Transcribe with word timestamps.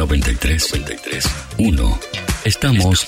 93, 0.00 0.72
93, 0.72 1.24
1. 1.58 1.98
Estamos 2.46 3.06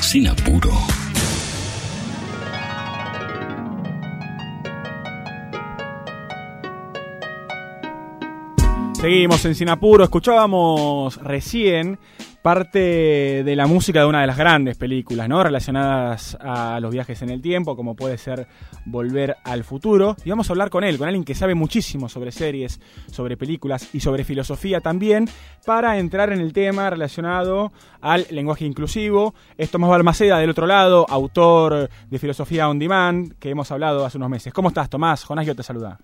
sin 0.00 0.28
apuro. 0.28 0.70
Seguimos 9.00 9.44
en 9.44 9.56
Sinapuro, 9.56 10.04
escuchábamos 10.04 11.16
recién 11.16 11.98
parte 12.42 13.42
de 13.44 13.56
la 13.56 13.66
música 13.66 14.00
de 14.00 14.06
una 14.06 14.22
de 14.22 14.26
las 14.26 14.36
grandes 14.36 14.76
películas, 14.76 15.28
¿no? 15.28 15.42
Relacionadas 15.42 16.36
a 16.40 16.80
los 16.80 16.90
viajes 16.90 17.20
en 17.22 17.30
el 17.30 17.42
tiempo, 17.42 17.76
como 17.76 17.94
puede 17.94 18.18
ser 18.18 18.46
Volver 18.86 19.36
al 19.44 19.62
futuro. 19.62 20.16
Y 20.24 20.30
vamos 20.30 20.48
a 20.48 20.52
hablar 20.52 20.70
con 20.70 20.84
él, 20.84 20.96
con 20.96 21.06
alguien 21.06 21.24
que 21.24 21.34
sabe 21.34 21.54
muchísimo 21.54 22.08
sobre 22.08 22.32
series, 22.32 22.80
sobre 23.10 23.36
películas 23.36 23.94
y 23.94 24.00
sobre 24.00 24.24
filosofía 24.24 24.80
también, 24.80 25.28
para 25.66 25.98
entrar 25.98 26.32
en 26.32 26.40
el 26.40 26.52
tema 26.52 26.88
relacionado 26.88 27.72
al 28.00 28.26
lenguaje 28.30 28.64
inclusivo. 28.64 29.34
Es 29.58 29.70
Tomás 29.70 29.90
Balmaceda 29.90 30.38
del 30.38 30.50
otro 30.50 30.66
lado, 30.66 31.06
autor 31.08 31.90
de 32.08 32.18
Filosofía 32.18 32.68
on 32.68 32.78
Demand, 32.78 33.34
que 33.38 33.50
hemos 33.50 33.70
hablado 33.70 34.04
hace 34.04 34.16
unos 34.16 34.30
meses. 34.30 34.52
¿Cómo 34.52 34.68
estás, 34.68 34.88
Tomás? 34.88 35.24
Jonás, 35.24 35.46
yo 35.46 35.54
te 35.54 35.62
saluda. 35.62 35.98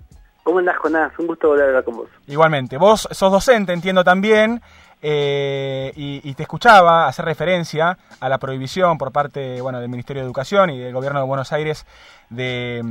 ¿Cómo 0.46 0.60
andás, 0.60 0.76
Jonás? 0.76 1.12
Un 1.18 1.26
gusto 1.26 1.48
volver 1.48 1.64
a 1.64 1.68
hablar 1.68 1.84
con 1.84 1.96
vos. 1.96 2.08
Igualmente. 2.28 2.76
Vos 2.76 3.08
sos 3.10 3.32
docente, 3.32 3.72
entiendo 3.72 4.04
también, 4.04 4.60
eh, 5.02 5.92
y, 5.94 6.34
te 6.34 6.42
escuchaba 6.42 7.06
hacer 7.06 7.24
referencia 7.24 7.98
a 8.18 8.28
la 8.28 8.38
prohibición 8.38 8.98
por 8.98 9.12
parte 9.12 9.60
bueno, 9.60 9.80
del 9.80 9.88
Ministerio 9.88 10.22
de 10.22 10.26
Educación 10.26 10.70
y 10.70 10.78
del 10.78 10.92
Gobierno 10.92 11.20
de 11.20 11.26
Buenos 11.26 11.52
Aires 11.52 11.86
de, 12.30 12.82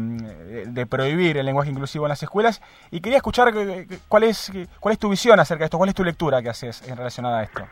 de, 0.67 0.85
prohibir 0.85 1.37
el 1.37 1.45
lenguaje 1.45 1.71
inclusivo 1.71 2.05
en 2.05 2.09
las 2.09 2.23
escuelas. 2.23 2.61
Y 2.91 3.01
quería 3.01 3.17
escuchar 3.17 3.53
cuál 4.07 4.23
es, 4.23 4.51
cuál 4.79 4.93
es 4.93 4.99
tu 4.99 5.09
visión 5.09 5.39
acerca 5.39 5.63
de 5.63 5.65
esto, 5.65 5.77
cuál 5.77 5.89
es 5.89 5.95
tu 5.95 6.03
lectura 6.03 6.41
que 6.41 6.49
haces 6.49 6.87
en 6.87 6.95
relacionada 6.95 7.39
a 7.39 7.43
esto. 7.43 7.63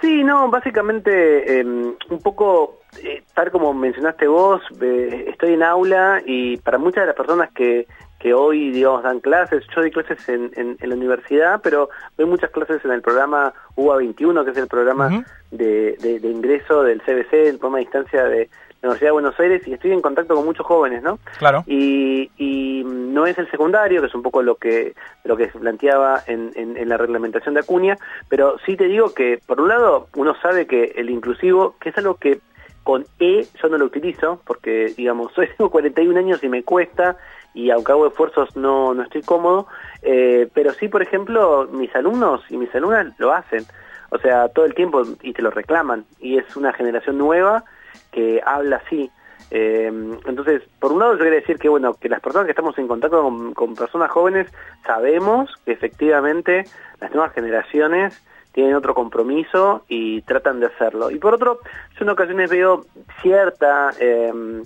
Sí, 0.00 0.24
no, 0.24 0.48
básicamente 0.48 1.60
em, 1.60 1.94
un 2.08 2.22
poco, 2.22 2.80
eh, 3.02 3.22
tal 3.34 3.50
como 3.50 3.74
mencionaste 3.74 4.26
vos, 4.26 4.62
estoy 4.80 5.54
en 5.54 5.62
aula 5.62 6.22
y 6.24 6.56
para 6.58 6.78
muchas 6.78 7.02
de 7.02 7.06
las 7.08 7.16
personas 7.16 7.50
que, 7.52 7.86
que 8.20 8.34
hoy, 8.34 8.70
digamos, 8.70 9.02
dan 9.02 9.18
clases. 9.20 9.64
Yo 9.74 9.80
doy 9.80 9.90
clases 9.90 10.28
en, 10.28 10.52
en, 10.54 10.76
la 10.88 10.94
universidad, 10.94 11.60
pero 11.62 11.88
doy 12.18 12.26
muchas 12.26 12.50
clases 12.50 12.84
en 12.84 12.92
el 12.92 13.00
programa 13.00 13.54
UA21, 13.76 14.44
que 14.44 14.50
es 14.50 14.56
el 14.58 14.68
programa 14.68 15.24
de, 15.50 15.96
de, 15.98 16.28
ingreso 16.28 16.82
del 16.82 17.00
CBC, 17.00 17.32
el 17.32 17.58
programa 17.58 17.78
de 17.78 17.84
distancia 17.84 18.24
de 18.24 18.50
la 18.82 18.88
Universidad 18.88 19.08
de 19.08 19.12
Buenos 19.12 19.40
Aires, 19.40 19.66
y 19.66 19.72
estoy 19.72 19.92
en 19.92 20.02
contacto 20.02 20.34
con 20.34 20.44
muchos 20.44 20.66
jóvenes, 20.66 21.02
¿no? 21.02 21.18
Claro. 21.38 21.64
Y, 21.66 22.30
y 22.36 22.84
no 22.84 23.24
es 23.24 23.38
el 23.38 23.50
secundario, 23.50 24.02
que 24.02 24.08
es 24.08 24.14
un 24.14 24.22
poco 24.22 24.42
lo 24.42 24.56
que, 24.56 24.94
lo 25.24 25.38
que 25.38 25.50
se 25.50 25.58
planteaba 25.58 26.22
en, 26.26 26.52
en, 26.54 26.88
la 26.88 26.98
reglamentación 26.98 27.54
de 27.54 27.60
Acuña, 27.60 27.96
pero 28.28 28.58
sí 28.66 28.76
te 28.76 28.84
digo 28.84 29.14
que, 29.14 29.40
por 29.46 29.62
un 29.62 29.68
lado, 29.68 30.08
uno 30.14 30.34
sabe 30.42 30.66
que 30.66 30.92
el 30.96 31.08
inclusivo, 31.08 31.76
que 31.80 31.88
es 31.88 31.96
algo 31.96 32.16
que 32.16 32.40
con 32.82 33.06
E 33.18 33.46
yo 33.62 33.68
no 33.68 33.78
lo 33.78 33.84
utilizo, 33.84 34.40
porque, 34.46 34.92
digamos, 34.96 35.32
soy, 35.34 35.48
tengo 35.56 35.70
41 35.70 36.18
años 36.18 36.42
y 36.44 36.48
me 36.48 36.62
cuesta, 36.62 37.16
y 37.54 37.70
aunque 37.70 37.92
hago 37.92 38.06
esfuerzos 38.06 38.54
no, 38.56 38.94
no 38.94 39.02
estoy 39.02 39.22
cómodo, 39.22 39.66
eh, 40.02 40.48
pero 40.54 40.72
sí, 40.72 40.88
por 40.88 41.02
ejemplo, 41.02 41.68
mis 41.70 41.94
alumnos 41.94 42.42
y 42.48 42.56
mis 42.56 42.74
alumnas 42.74 43.14
lo 43.18 43.32
hacen, 43.32 43.64
o 44.10 44.18
sea, 44.18 44.48
todo 44.48 44.64
el 44.64 44.74
tiempo 44.74 45.02
y 45.22 45.32
te 45.32 45.42
lo 45.42 45.50
reclaman, 45.50 46.04
y 46.18 46.38
es 46.38 46.56
una 46.56 46.72
generación 46.72 47.18
nueva 47.18 47.64
que 48.12 48.40
habla 48.44 48.76
así. 48.84 49.10
Eh, 49.50 49.90
entonces, 50.26 50.62
por 50.78 50.92
un 50.92 51.00
lado 51.00 51.14
yo 51.14 51.18
quería 51.18 51.40
decir 51.40 51.58
que, 51.58 51.68
bueno, 51.68 51.94
que 51.94 52.08
las 52.08 52.20
personas 52.20 52.46
que 52.46 52.52
estamos 52.52 52.78
en 52.78 52.86
contacto 52.86 53.22
con, 53.54 53.74
personas 53.74 54.10
jóvenes 54.10 54.48
sabemos 54.86 55.52
que 55.64 55.72
efectivamente 55.72 56.64
las 57.00 57.12
nuevas 57.12 57.32
generaciones 57.32 58.22
tienen 58.52 58.74
otro 58.74 58.94
compromiso 58.94 59.84
y 59.88 60.22
tratan 60.22 60.60
de 60.60 60.66
hacerlo. 60.66 61.10
Y 61.10 61.18
por 61.18 61.34
otro, 61.34 61.60
yo 61.98 62.04
en 62.04 62.10
ocasiones 62.10 62.50
veo 62.50 62.84
cierta... 63.22 63.90
Eh, 63.98 64.62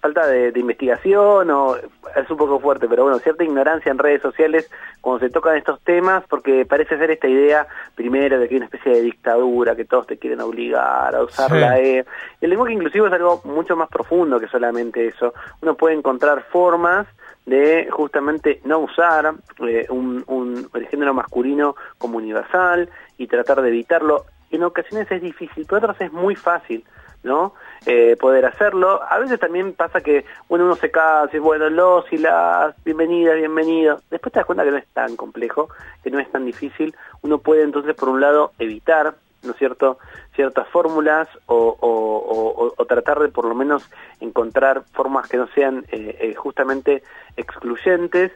falta 0.00 0.26
de, 0.26 0.52
investigación 0.58 1.50
o 1.50 1.76
es 1.76 2.30
un 2.30 2.36
poco 2.36 2.60
fuerte, 2.60 2.88
pero 2.88 3.04
bueno, 3.04 3.18
cierta 3.18 3.44
ignorancia 3.44 3.90
en 3.90 3.98
redes 3.98 4.22
sociales 4.22 4.70
cuando 5.00 5.26
se 5.26 5.32
tocan 5.32 5.56
estos 5.56 5.80
temas, 5.80 6.24
porque 6.28 6.64
parece 6.64 6.96
ser 6.98 7.10
esta 7.10 7.28
idea 7.28 7.66
primero 7.94 8.38
de 8.38 8.48
que 8.48 8.54
hay 8.54 8.58
una 8.58 8.66
especie 8.66 8.92
de 8.92 9.02
dictadura, 9.02 9.76
que 9.76 9.84
todos 9.84 10.06
te 10.06 10.18
quieren 10.18 10.40
obligar 10.40 11.14
a 11.14 11.22
usar 11.22 11.52
la 11.52 11.78
E. 11.80 12.04
El 12.40 12.50
lenguaje 12.50 12.74
inclusivo 12.74 13.06
es 13.06 13.12
algo 13.12 13.40
mucho 13.44 13.76
más 13.76 13.88
profundo 13.88 14.38
que 14.38 14.48
solamente 14.48 15.06
eso. 15.06 15.34
Uno 15.62 15.74
puede 15.74 15.94
encontrar 15.94 16.44
formas 16.50 17.06
de 17.46 17.88
justamente 17.90 18.60
no 18.64 18.80
usar 18.80 19.34
eh, 19.66 19.86
un, 19.88 20.24
un, 20.26 20.68
el 20.74 20.86
género 20.88 21.14
masculino 21.14 21.76
como 21.96 22.18
universal 22.18 22.90
y 23.18 23.26
tratar 23.28 23.62
de 23.62 23.68
evitarlo. 23.68 24.24
En 24.50 24.62
ocasiones 24.64 25.10
es 25.10 25.22
difícil, 25.22 25.64
pero 25.68 25.78
otras 25.78 26.00
es 26.00 26.12
muy 26.12 26.34
fácil. 26.34 26.84
¿No? 27.22 27.54
Eh, 27.86 28.16
poder 28.18 28.46
hacerlo. 28.46 29.00
A 29.08 29.18
veces 29.18 29.38
también 29.38 29.72
pasa 29.72 30.00
que, 30.00 30.24
bueno, 30.48 30.64
uno 30.64 30.74
se 30.74 30.90
casa 30.90 31.36
y 31.36 31.40
bueno, 31.40 31.70
los 31.70 32.10
y 32.12 32.18
las, 32.18 32.74
bienvenidas, 32.84 33.36
bienvenidos. 33.36 34.02
Después 34.10 34.32
te 34.32 34.40
das 34.40 34.46
cuenta 34.46 34.64
que 34.64 34.70
no 34.72 34.76
es 34.76 34.86
tan 34.88 35.16
complejo, 35.16 35.68
que 36.02 36.10
no 36.10 36.18
es 36.18 36.30
tan 36.30 36.44
difícil. 36.44 36.94
Uno 37.22 37.38
puede 37.38 37.62
entonces, 37.62 37.94
por 37.94 38.08
un 38.08 38.20
lado, 38.20 38.52
evitar, 38.58 39.14
¿no 39.42 39.52
es 39.52 39.58
cierto?, 39.58 39.98
ciertas 40.34 40.68
fórmulas 40.68 41.28
o, 41.46 42.74
tratar 42.88 43.18
de 43.20 43.28
por 43.28 43.46
lo 43.46 43.54
menos 43.54 43.88
encontrar 44.20 44.82
formas 44.92 45.28
que 45.28 45.36
no 45.36 45.48
sean 45.48 45.84
eh, 45.90 46.16
eh, 46.20 46.34
justamente 46.34 47.02
excluyentes. 47.36 48.32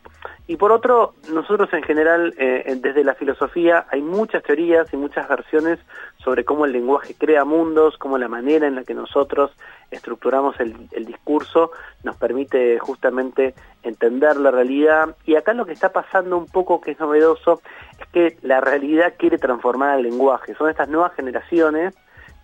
Y 0.46 0.56
por 0.56 0.72
otro, 0.72 1.14
nosotros 1.32 1.72
en 1.72 1.82
general, 1.82 2.34
desde 2.36 3.04
la 3.04 3.14
filosofía, 3.14 3.86
hay 3.90 4.02
muchas 4.02 4.42
teorías 4.42 4.92
y 4.92 4.96
muchas 4.96 5.28
versiones 5.28 5.78
sobre 6.22 6.44
cómo 6.44 6.66
el 6.66 6.72
lenguaje 6.72 7.14
crea 7.14 7.44
mundos, 7.44 7.96
cómo 7.98 8.18
la 8.18 8.28
manera 8.28 8.66
en 8.66 8.74
la 8.74 8.84
que 8.84 8.94
nosotros 8.94 9.50
estructuramos 9.90 10.58
el, 10.60 10.88
discurso 11.06 11.72
nos 12.04 12.16
permite 12.16 12.78
justamente 12.78 13.54
entender 13.82 14.36
la 14.36 14.50
realidad. 14.50 15.16
Y 15.24 15.36
acá 15.36 15.54
lo 15.54 15.66
que 15.66 15.72
está 15.72 15.92
pasando 15.92 16.36
un 16.36 16.46
poco 16.46 16.80
que 16.80 16.92
es 16.92 17.00
novedoso 17.00 17.62
es 17.98 18.08
que 18.08 18.36
la 18.42 18.60
realidad 18.60 19.14
quiere 19.16 19.38
transformar 19.38 19.98
el 19.98 20.04
lenguaje. 20.04 20.54
Son 20.54 20.68
estas 20.68 20.88
nuevas 20.88 21.14
generaciones 21.14 21.94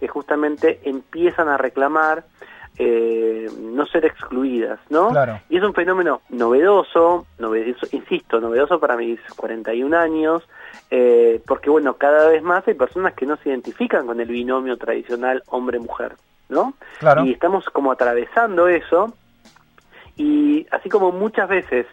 que 0.00 0.08
justamente 0.08 0.80
empiezan 0.84 1.48
a 1.48 1.56
reclamar 1.56 2.24
eh, 2.78 3.48
no 3.58 3.86
ser 3.86 4.04
excluidas, 4.04 4.78
¿no? 4.90 5.10
Y 5.48 5.56
es 5.56 5.62
un 5.62 5.74
fenómeno 5.74 6.20
novedoso, 6.28 7.26
novedoso, 7.38 7.86
insisto, 7.92 8.40
novedoso 8.40 8.78
para 8.78 8.96
mis 8.96 9.18
41 9.36 9.96
años, 9.96 10.42
eh, 10.90 11.40
porque 11.46 11.70
bueno, 11.70 11.94
cada 11.94 12.28
vez 12.28 12.42
más 12.42 12.66
hay 12.68 12.74
personas 12.74 13.14
que 13.14 13.26
no 13.26 13.36
se 13.38 13.48
identifican 13.48 14.06
con 14.06 14.20
el 14.20 14.28
binomio 14.28 14.76
tradicional 14.76 15.42
hombre-mujer, 15.48 16.16
¿no? 16.48 16.74
Y 17.24 17.32
estamos 17.32 17.64
como 17.70 17.92
atravesando 17.92 18.68
eso, 18.68 19.14
y 20.16 20.66
así 20.70 20.88
como 20.88 21.12
muchas 21.12 21.48
veces 21.48 21.86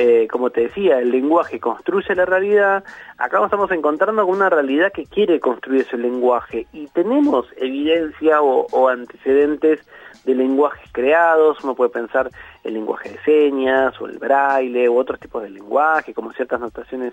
eh, 0.00 0.28
como 0.30 0.50
te 0.50 0.60
decía, 0.60 1.00
el 1.00 1.10
lenguaje 1.10 1.58
construye 1.58 2.14
la 2.14 2.24
realidad, 2.24 2.84
acá 3.18 3.38
nos 3.38 3.46
estamos 3.46 3.68
encontrando 3.72 4.24
con 4.24 4.36
una 4.36 4.48
realidad 4.48 4.92
que 4.92 5.06
quiere 5.06 5.40
construir 5.40 5.80
ese 5.80 5.98
lenguaje 5.98 6.68
y 6.72 6.86
tenemos 6.86 7.46
evidencia 7.56 8.40
o, 8.40 8.88
antecedentes 8.88 9.80
de 10.24 10.36
lenguajes 10.36 10.88
creados, 10.92 11.64
uno 11.64 11.74
puede 11.74 11.90
pensar 11.90 12.30
el 12.62 12.74
lenguaje 12.74 13.10
de 13.10 13.18
señas 13.24 14.00
o 14.00 14.06
el 14.06 14.18
braille 14.18 14.88
u 14.88 14.96
otros 14.96 15.18
tipos 15.18 15.42
de 15.42 15.50
lenguaje, 15.50 16.14
como 16.14 16.32
ciertas 16.32 16.60
notaciones 16.60 17.12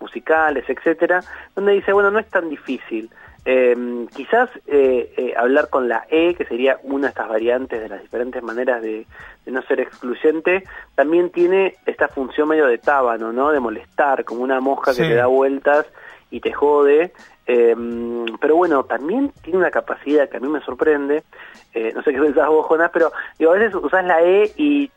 musicales, 0.00 0.64
etcétera, 0.68 1.20
donde 1.54 1.74
dice, 1.74 1.92
bueno, 1.92 2.10
no 2.10 2.18
es 2.18 2.28
tan 2.28 2.50
difícil. 2.50 3.10
Eh, 3.46 4.06
quizás 4.14 4.48
eh, 4.66 5.12
eh, 5.16 5.34
hablar 5.36 5.68
con 5.68 5.88
la 5.88 6.06
E, 6.10 6.34
que 6.34 6.46
sería 6.46 6.78
una 6.82 7.08
de 7.08 7.08
estas 7.10 7.28
variantes 7.28 7.80
de 7.80 7.88
las 7.88 8.00
diferentes 8.00 8.42
maneras 8.42 8.80
de, 8.80 9.06
no 9.46 9.60
ser 9.62 9.80
excluyente, 9.80 10.64
también 10.94 11.30
tiene 11.30 11.74
esta 11.84 12.08
función 12.08 12.48
medio 12.48 12.66
de 12.66 12.78
tábano, 12.78 13.32
¿no? 13.32 13.50
De 13.50 13.60
molestar, 13.60 14.24
como 14.24 14.42
una 14.42 14.60
mosca 14.60 14.94
que 14.94 15.02
te 15.02 15.14
da 15.14 15.26
vueltas 15.26 15.86
y 16.30 16.40
te 16.40 16.52
jode. 16.52 17.12
Em, 17.46 18.24
pero 18.40 18.56
bueno, 18.56 18.84
también 18.84 19.30
tiene 19.42 19.58
una 19.58 19.70
capacidad 19.70 20.28
que 20.28 20.38
a 20.38 20.40
mí 20.40 20.48
me 20.48 20.62
sorprende, 20.62 21.24
eh, 21.74 21.92
no 21.94 22.02
sé 22.02 22.12
qué 22.12 22.20
pensás 22.20 22.48
vos, 22.48 22.66
Jonás, 22.66 22.90
pero 22.92 23.12
digo, 23.38 23.52
a 23.52 23.58
veces 23.58 23.74
usás 23.74 24.04
la 24.04 24.22
E 24.22 24.50
y 24.56 24.90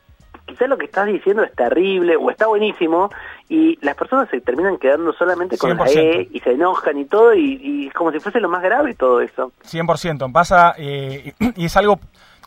quizás 0.47 0.67
lo 0.69 0.77
que 0.77 0.85
estás 0.85 1.05
diciendo 1.05 1.43
es 1.43 1.53
terrible 1.53 2.15
o 2.15 2.31
está 2.31 2.47
buenísimo 2.47 3.09
y 3.49 3.77
las 3.85 3.95
personas 3.95 4.29
se 4.29 4.41
terminan 4.41 4.77
quedando 4.77 5.13
solamente 5.13 5.57
con 5.57 5.77
la 5.77 5.85
E 5.85 6.27
y 6.31 6.39
se 6.39 6.51
enojan 6.51 6.97
y 6.97 7.05
todo 7.05 7.35
y, 7.35 7.87
es 7.87 7.93
como 7.93 8.11
si 8.11 8.19
fuese 8.19 8.39
lo 8.39 8.49
más 8.49 8.63
grave 8.63 8.95
todo 8.95 9.21
eso. 9.21 9.51
100%, 9.63 10.31
pasa 10.31 10.73
eh, 10.77 11.33
y 11.55 11.65
es 11.65 11.77
algo, 11.77 11.99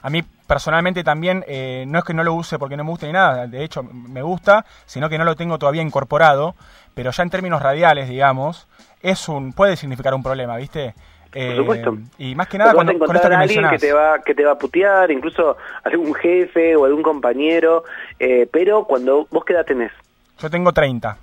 a 0.02 0.10
mí 0.10 0.22
personalmente 0.46 1.04
también, 1.04 1.44
eh, 1.46 1.84
no 1.86 1.98
es 1.98 2.04
que 2.04 2.14
no 2.14 2.24
lo 2.24 2.34
use 2.34 2.58
porque 2.58 2.76
no 2.76 2.84
me 2.84 2.90
guste 2.90 3.06
ni 3.06 3.12
nada, 3.12 3.46
de 3.46 3.62
hecho 3.62 3.82
me 3.82 4.22
gusta, 4.22 4.64
sino 4.86 5.08
que 5.08 5.18
no 5.18 5.24
lo 5.24 5.36
tengo 5.36 5.58
todavía 5.58 5.82
incorporado, 5.82 6.54
pero 6.94 7.10
ya 7.12 7.22
en 7.22 7.30
términos 7.30 7.62
radiales, 7.62 8.08
digamos, 8.08 8.66
es 9.02 9.28
un 9.28 9.52
puede 9.52 9.76
significar 9.76 10.14
un 10.14 10.22
problema, 10.22 10.56
¿viste? 10.56 10.94
Por 11.32 11.42
eh, 11.42 11.56
supuesto. 11.56 11.98
Y 12.18 12.34
más 12.34 12.48
que 12.48 12.58
nada 12.58 12.74
con, 12.74 12.86
con 12.86 13.16
esto 13.16 13.28
que 13.28 13.34
a 13.34 13.40
alguien 13.40 13.70
que 13.70 13.78
te 13.78 13.92
va 13.92 14.20
que 14.22 14.34
te 14.34 14.44
va 14.44 14.52
a 14.52 14.58
putear, 14.58 15.10
incluso 15.10 15.56
algún 15.84 16.12
jefe 16.14 16.74
o 16.74 16.84
algún 16.84 17.02
compañero, 17.02 17.84
eh, 18.18 18.48
pero 18.50 18.84
cuando 18.84 19.26
vos 19.30 19.44
qué 19.44 19.52
edad 19.52 19.64
tenés? 19.64 19.92
Yo 20.38 20.50
tengo 20.50 20.72
30. 20.72 21.16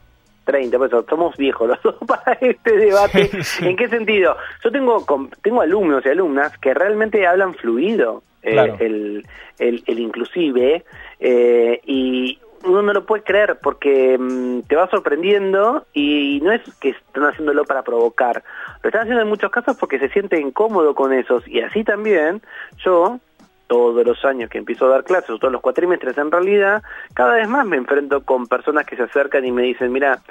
30, 0.46 0.78
por 0.78 0.88
eso 0.88 1.06
somos 1.10 1.36
viejos 1.36 1.68
los 1.68 1.84
dos 1.84 1.96
para 2.08 2.34
este 2.40 2.78
debate. 2.78 3.30
¿En 3.62 3.76
qué 3.76 3.90
sentido? 3.90 4.38
Yo 4.64 4.72
tengo 4.72 5.06
tengo 5.42 5.62
alumnos 5.62 6.06
y 6.06 6.10
alumnas 6.10 6.58
que 6.58 6.74
realmente 6.74 7.28
hablan 7.28 7.54
fluido 7.56 8.24
eh, 8.44 8.76
el, 8.80 9.26
el, 9.60 9.84
el, 9.86 10.00
inclusive 10.00 10.86
eh, 11.20 11.82
y 11.86 12.40
uno 12.68 12.82
no 12.82 12.94
lo 12.94 13.06
puede 13.06 13.24
creer 13.24 13.58
porque 13.62 14.18
mm, 14.18 14.62
te 14.68 14.76
va 14.76 14.90
sorprendiendo 14.90 15.86
y 15.94 16.40
no 16.44 16.52
es 16.52 16.62
que 16.80 16.90
están 16.90 17.26
haciéndolo 17.26 17.66
para 17.66 17.84
provocar, 17.84 18.44
lo 18.84 18.88
están 18.88 19.02
haciendo 19.02 19.22
en 19.22 19.30
muchos 19.30 19.52
casos 19.52 19.78
porque 19.78 20.00
se 20.00 20.10
siente 20.10 20.40
incómodo 20.40 20.94
con 20.94 21.14
esos. 21.14 21.48
Y 21.48 21.62
así 21.62 21.84
también 21.84 22.42
yo 22.84 23.20
todos 23.68 24.06
los 24.06 24.24
años 24.26 24.50
que 24.50 24.58
empiezo 24.58 24.86
a 24.86 24.90
dar 24.90 25.04
clases, 25.04 25.40
todos 25.40 25.52
los 25.52 25.62
cuatrimestres 25.62 26.18
en 26.18 26.32
realidad, 26.32 26.82
cada 27.14 27.36
vez 27.36 27.48
más 27.48 27.66
me 27.66 27.78
enfrento 27.78 28.24
con 28.24 28.48
personas 28.48 28.86
que 28.86 28.96
se 28.96 29.04
acercan 29.04 29.46
y 29.46 29.52
me 29.52 29.64
dicen, 29.64 29.92
mira, 29.92 30.22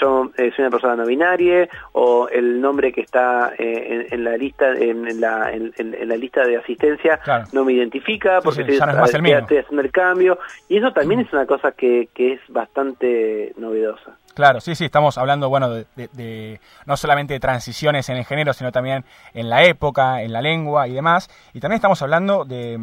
yo 0.00 0.30
eh, 0.36 0.50
soy 0.54 0.64
una 0.64 0.70
persona 0.70 0.96
no 0.96 1.06
binaria 1.06 1.68
o 1.92 2.28
el 2.28 2.60
nombre 2.60 2.92
que 2.92 3.02
está 3.02 3.52
eh, 3.58 4.08
en, 4.10 4.24
la 4.24 4.36
lista 4.36 4.72
en, 4.72 5.20
la, 5.20 5.52
en, 5.52 5.72
la 6.08 6.16
lista 6.16 6.44
de 6.46 6.56
asistencia 6.56 7.20
no 7.52 7.64
me 7.64 7.72
identifica 7.72 8.40
porque 8.40 8.62
estoy, 8.62 8.78
haciendo 8.78 9.82
el 9.82 9.92
cambio 9.92 10.38
y 10.68 10.78
eso 10.78 10.92
también 10.92 11.20
es 11.20 11.32
una 11.32 11.46
cosa 11.46 11.72
que, 11.72 12.08
que 12.14 12.34
es 12.34 12.40
bastante 12.48 13.52
novedosa. 13.56 14.16
Claro, 14.34 14.60
sí, 14.60 14.74
sí, 14.74 14.84
estamos 14.84 15.18
hablando, 15.18 15.48
bueno, 15.48 15.68
de, 15.70 16.60
no 16.86 16.96
solamente 16.96 17.34
de 17.34 17.40
transiciones 17.40 18.08
en 18.08 18.16
el 18.16 18.24
género, 18.24 18.52
sino 18.52 18.70
también 18.72 19.04
en 19.34 19.50
la 19.50 19.64
época, 19.64 20.22
en 20.22 20.32
la 20.32 20.40
lengua 20.40 20.86
y 20.88 20.92
demás. 20.92 21.28
Y 21.52 21.60
también 21.60 21.76
estamos 21.76 22.00
hablando 22.00 22.44
de, 22.44 22.78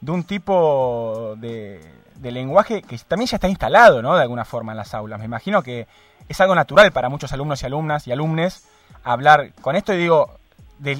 de 0.00 0.10
un 0.10 0.24
tipo 0.24 1.34
de, 1.36 1.80
de 2.20 2.30
lenguaje 2.30 2.82
que 2.82 2.98
también 2.98 3.28
ya 3.28 3.36
está 3.36 3.48
instalado, 3.48 4.02
¿no? 4.02 4.14
De 4.14 4.22
alguna 4.22 4.44
forma 4.44 4.72
en 4.72 4.78
las 4.78 4.94
aulas. 4.94 5.18
Me 5.18 5.24
imagino 5.24 5.62
que 5.62 5.86
es 6.28 6.40
algo 6.40 6.54
natural 6.54 6.92
para 6.92 7.08
muchos 7.08 7.32
alumnos 7.32 7.62
y 7.62 7.66
alumnas 7.66 8.06
y 8.06 8.12
alumnes 8.12 8.68
hablar 9.04 9.52
con 9.60 9.76
esto 9.76 9.94
y 9.94 9.98
digo, 9.98 10.38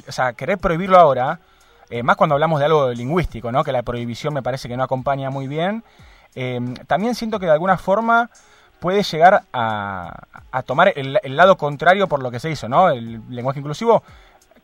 o 0.08 0.12
sea, 0.12 0.32
querer 0.32 0.58
prohibirlo 0.58 0.99
ahora, 0.99 1.40
eh, 1.90 2.02
más 2.02 2.17
cuando 2.17 2.34
hablamos 2.34 2.61
de 2.61 2.67
algo 2.67 2.90
lingüístico, 2.90 3.52
¿no? 3.52 3.64
Que 3.64 3.72
la 3.72 3.82
prohibición 3.82 4.32
me 4.32 4.43
parece 4.43 4.69
que 4.69 4.76
no 4.76 4.82
acompaña 4.82 5.31
muy 5.31 5.46
bien. 5.46 5.84
Eh, 6.34 6.61
también 6.87 7.14
siento 7.14 7.38
que 7.38 7.46
de 7.46 7.52
alguna 7.52 7.76
forma 7.76 8.31
puede 8.78 9.02
llegar 9.02 9.43
a, 9.52 10.23
tomar 10.64 10.93
el, 10.96 11.19
lado 11.37 11.56
contrario 11.56 12.08
por 12.08 12.23
lo 12.23 12.31
que 12.31 12.40
se 12.40 12.50
hizo, 12.50 12.69
¿no? 12.69 12.88
El 12.88 13.23
lenguaje 13.28 13.61
inclusivo. 13.61 14.02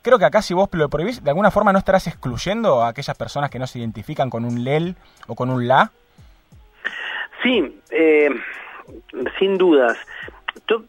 Creo 0.02 0.19
que 0.19 0.25
acá 0.25 0.41
si 0.41 0.55
vos 0.55 0.69
lo 0.73 0.88
prohibís, 0.88 1.23
de 1.23 1.31
alguna 1.31 1.50
forma 1.50 1.73
no 1.73 1.79
estarás 1.79 2.06
excluyendo 2.06 2.82
a 2.82 2.88
aquellas 2.88 3.17
personas 3.17 3.50
que 3.50 3.59
no 3.59 3.67
se 3.67 3.79
identifican 3.79 4.31
con 4.31 4.44
un 4.44 4.64
lel 4.64 4.97
o 5.26 5.35
con 5.35 5.50
un 5.50 5.69
la. 5.69 5.93
Sí, 7.47 7.81
eh, 7.91 8.29
sin 9.39 9.57
dudas. 9.57 9.97
Yo, 10.69 10.82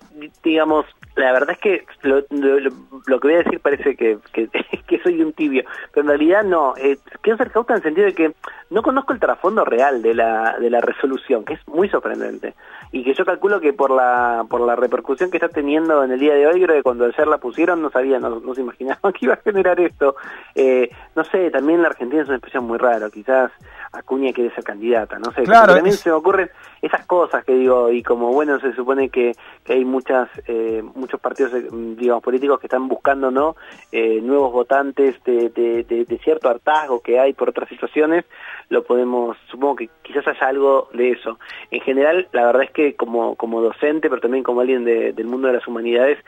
digamos, 0.43 0.85
la 1.15 1.31
verdad 1.31 1.51
es 1.51 1.57
que 1.59 1.85
lo, 2.03 2.23
que 2.25 3.27
voy 3.27 3.33
a 3.33 3.43
decir 3.43 3.59
parece 3.59 3.95
que, 3.95 4.17
que, 4.87 4.99
soy 4.99 5.21
un 5.21 5.33
tibio, 5.33 5.63
pero 5.91 6.03
en 6.03 6.07
realidad 6.09 6.43
no. 6.43 6.75
Eh, 6.77 6.97
quiero 7.21 7.37
ser 7.37 7.51
cauta 7.51 7.73
en 7.73 7.77
el 7.77 7.83
sentido 7.83 8.07
de 8.07 8.13
que 8.13 8.33
no 8.69 8.81
conozco 8.81 9.13
el 9.13 9.19
trasfondo 9.19 9.65
real 9.65 10.01
de 10.01 10.13
la, 10.13 10.57
de 10.59 10.69
la 10.69 10.81
resolución, 10.81 11.43
que 11.43 11.53
es 11.53 11.67
muy 11.67 11.89
sorprendente. 11.89 12.53
Y 12.91 13.03
que 13.03 13.13
yo 13.13 13.25
calculo 13.25 13.59
que 13.59 13.73
por 13.73 13.91
la, 13.91 14.45
por 14.49 14.61
la 14.61 14.75
repercusión 14.75 15.29
que 15.29 15.37
está 15.37 15.49
teniendo 15.49 16.03
en 16.03 16.11
el 16.11 16.19
día 16.19 16.35
de 16.35 16.47
hoy, 16.47 16.61
creo 16.61 16.75
que 16.75 16.83
cuando 16.83 17.05
ayer 17.05 17.27
la 17.27 17.37
pusieron 17.37 17.81
no 17.81 17.89
sabían, 17.89 18.21
no, 18.21 18.53
se 18.53 18.61
imaginaban 18.61 19.13
que 19.13 19.25
iba 19.25 19.33
a 19.33 19.37
generar 19.37 19.79
esto. 19.79 20.15
Eh, 20.55 20.89
no 21.15 21.23
sé, 21.25 21.49
también 21.49 21.81
la 21.81 21.89
Argentina 21.89 22.21
es 22.21 22.27
una 22.27 22.37
expresión 22.37 22.65
muy 22.65 22.77
rara, 22.77 23.09
quizás 23.09 23.51
Acuña 23.91 24.33
quiere 24.33 24.53
ser 24.53 24.63
candidata, 24.63 25.17
no 25.17 25.31
sé. 25.31 25.43
Claro, 25.43 25.73
también 25.73 25.95
se 25.95 26.09
me 26.09 26.15
ocurren 26.15 26.49
esas 26.81 27.05
cosas 27.05 27.43
que 27.43 27.53
digo, 27.53 27.89
y 27.91 28.03
como 28.03 28.31
bueno, 28.31 28.59
se 28.59 28.73
supone 28.73 29.09
que, 29.09 29.31
que 29.31 29.35
hay 29.73 29.85
muchas, 29.85 30.29
eh, 30.47 30.83
muchos 30.95 31.19
partidos, 31.19 31.53
eh, 31.53 31.67
digamos, 31.71 32.23
políticos 32.23 32.59
que 32.59 32.67
están 32.67 32.87
buscando, 32.87 33.31
¿no? 33.31 33.55
Eh, 33.91 34.21
nuevos 34.21 34.51
votantes 34.51 35.15
de, 35.23 35.49
de, 35.49 35.83
de, 35.83 36.17
cierto 36.19 36.49
hartazgo 36.49 37.01
que 37.01 37.19
hay 37.19 37.33
por 37.33 37.49
otras 37.49 37.69
situaciones, 37.69 38.25
lo 38.69 38.83
podemos, 38.83 39.37
supongo 39.49 39.75
que 39.77 39.89
quizás 40.01 40.27
haya 40.27 40.47
algo 40.47 40.89
de 40.93 41.11
eso. 41.11 41.39
En 41.71 41.81
general, 41.81 42.27
la 42.31 42.45
verdad 42.45 42.63
es 42.63 42.71
que 42.71 42.95
como, 42.95 43.35
como 43.35 43.61
docente, 43.61 44.09
pero 44.09 44.21
también 44.21 44.43
como 44.43 44.61
alguien 44.61 44.83
del 44.85 45.25
mundo 45.25 45.47
de 45.47 45.55
las 45.55 45.67
humanidades, 45.67 46.19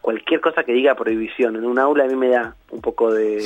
cualquier 0.00 0.40
cosa 0.40 0.64
que 0.64 0.72
diga 0.72 0.94
prohibición 0.94 1.56
en 1.56 1.66
un 1.66 1.78
aula 1.78 2.04
a 2.04 2.06
mí 2.06 2.14
me 2.14 2.28
da 2.28 2.54
un 2.70 2.80
poco 2.80 3.12
de, 3.12 3.38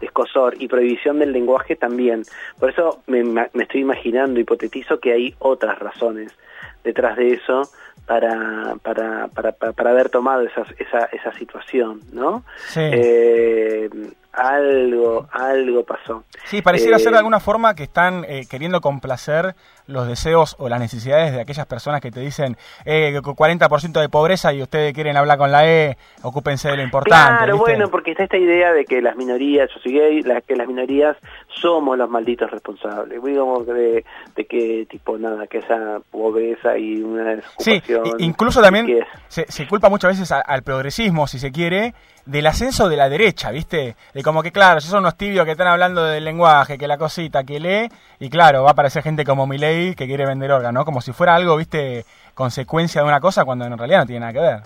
escosor 0.00 0.54
y 0.58 0.66
prohibición 0.68 1.18
del 1.18 1.32
lenguaje 1.32 1.76
también. 1.76 2.22
Por 2.58 2.70
eso 2.70 3.02
me, 3.06 3.22
me, 3.22 3.48
estoy 3.54 3.82
imaginando, 3.82 4.40
hipotetizo 4.40 4.98
que 4.98 5.12
hay 5.12 5.34
otras 5.38 5.78
razones 5.78 6.36
detrás 6.82 7.16
de 7.16 7.34
eso 7.34 7.62
para, 8.08 8.76
para, 8.82 9.28
para, 9.28 9.52
para, 9.52 9.90
haber 9.90 10.08
tomado 10.08 10.40
esa, 10.42 10.62
esa, 10.78 11.04
esa 11.12 11.30
situación, 11.34 12.00
¿no? 12.10 12.42
Eh, 12.74 13.90
algo, 14.38 15.26
algo 15.32 15.82
pasó. 15.84 16.24
Sí, 16.44 16.62
pareciera 16.62 16.98
ser 16.98 17.10
de 17.10 17.16
eh, 17.16 17.18
alguna 17.18 17.40
forma 17.40 17.74
que 17.74 17.82
están 17.82 18.24
eh, 18.28 18.46
queriendo 18.48 18.80
complacer 18.80 19.54
los 19.86 20.06
deseos 20.06 20.54
o 20.58 20.68
las 20.68 20.78
necesidades 20.78 21.32
de 21.32 21.40
aquellas 21.40 21.66
personas 21.66 22.00
que 22.00 22.10
te 22.10 22.20
dicen 22.20 22.56
eh, 22.84 23.18
40% 23.20 24.00
de 24.00 24.08
pobreza 24.08 24.52
y 24.52 24.62
ustedes 24.62 24.92
quieren 24.92 25.16
hablar 25.16 25.38
con 25.38 25.50
la 25.50 25.66
E, 25.66 25.96
ocúpense 26.22 26.68
de 26.68 26.76
lo 26.76 26.82
importante. 26.82 27.38
Claro, 27.38 27.58
bueno, 27.58 27.88
porque 27.88 28.12
está 28.12 28.24
esta 28.24 28.36
idea 28.36 28.72
de 28.72 28.84
que 28.84 29.02
las 29.02 29.16
minorías, 29.16 29.70
yo 29.74 29.80
soy 29.80 29.92
gay, 29.92 30.22
que 30.46 30.56
las 30.56 30.68
minorías 30.68 31.16
somos 31.48 31.98
los 31.98 32.08
malditos 32.08 32.50
responsables. 32.50 33.22
Digamos 33.22 33.66
de, 33.66 34.04
de 34.36 34.44
que, 34.44 34.86
tipo, 34.88 35.18
nada, 35.18 35.46
que 35.46 35.58
esa 35.58 36.00
pobreza 36.10 36.78
y 36.78 37.02
una 37.02 37.34
desocupación... 37.34 38.04
Sí, 38.04 38.12
incluso 38.18 38.60
también 38.60 39.04
se, 39.28 39.50
se, 39.50 39.66
culpa 39.66 39.88
muchas 39.88 40.18
veces 40.18 40.30
al 40.32 40.62
progresismo, 40.62 41.26
si 41.26 41.38
se 41.38 41.50
quiere, 41.50 41.94
del 42.28 42.46
ascenso 42.46 42.88
de 42.88 42.96
la 42.96 43.08
derecha, 43.08 43.50
¿viste? 43.50 43.96
De 44.12 44.22
como 44.22 44.42
que, 44.42 44.52
claro, 44.52 44.78
esos 44.78 44.90
son 44.90 45.00
unos 45.00 45.16
tibios 45.16 45.46
que 45.46 45.52
están 45.52 45.66
hablando 45.66 46.04
del 46.04 46.24
lenguaje, 46.24 46.76
que 46.76 46.86
la 46.86 46.98
cosita, 46.98 47.42
que 47.42 47.58
lee, 47.58 47.88
y 48.20 48.28
claro, 48.28 48.62
va 48.62 48.70
a 48.70 48.72
aparecer 48.72 49.02
gente 49.02 49.24
como 49.24 49.46
Milei 49.46 49.94
que 49.94 50.06
quiere 50.06 50.26
vender 50.26 50.52
órganos, 50.52 50.84
Como 50.84 51.00
si 51.00 51.12
fuera 51.12 51.34
algo, 51.34 51.56
¿viste? 51.56 52.04
Consecuencia 52.34 53.00
de 53.00 53.08
una 53.08 53.20
cosa 53.20 53.46
cuando 53.46 53.64
en 53.64 53.78
realidad 53.78 54.00
no 54.00 54.06
tiene 54.06 54.20
nada 54.20 54.32
que 54.32 54.40
ver. 54.40 54.60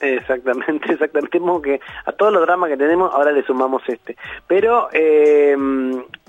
Exactamente, 0.00 0.92
exactamente. 0.92 1.38
Como 1.38 1.62
que 1.62 1.80
a 2.04 2.12
todos 2.12 2.32
los 2.32 2.42
dramas 2.42 2.68
que 2.68 2.76
tenemos 2.76 3.12
ahora 3.14 3.32
le 3.32 3.42
sumamos 3.44 3.82
este. 3.88 4.16
Pero 4.46 4.88
eh, 4.92 5.56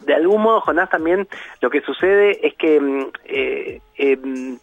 de 0.05 0.15
algún 0.15 0.41
modo, 0.41 0.61
Jonás, 0.61 0.89
también 0.89 1.27
lo 1.59 1.69
que 1.69 1.81
sucede 1.81 2.47
es 2.47 2.53
que 2.55 2.79
mm, 2.79 3.05
eh, 3.25 3.81
eh, 3.97 4.57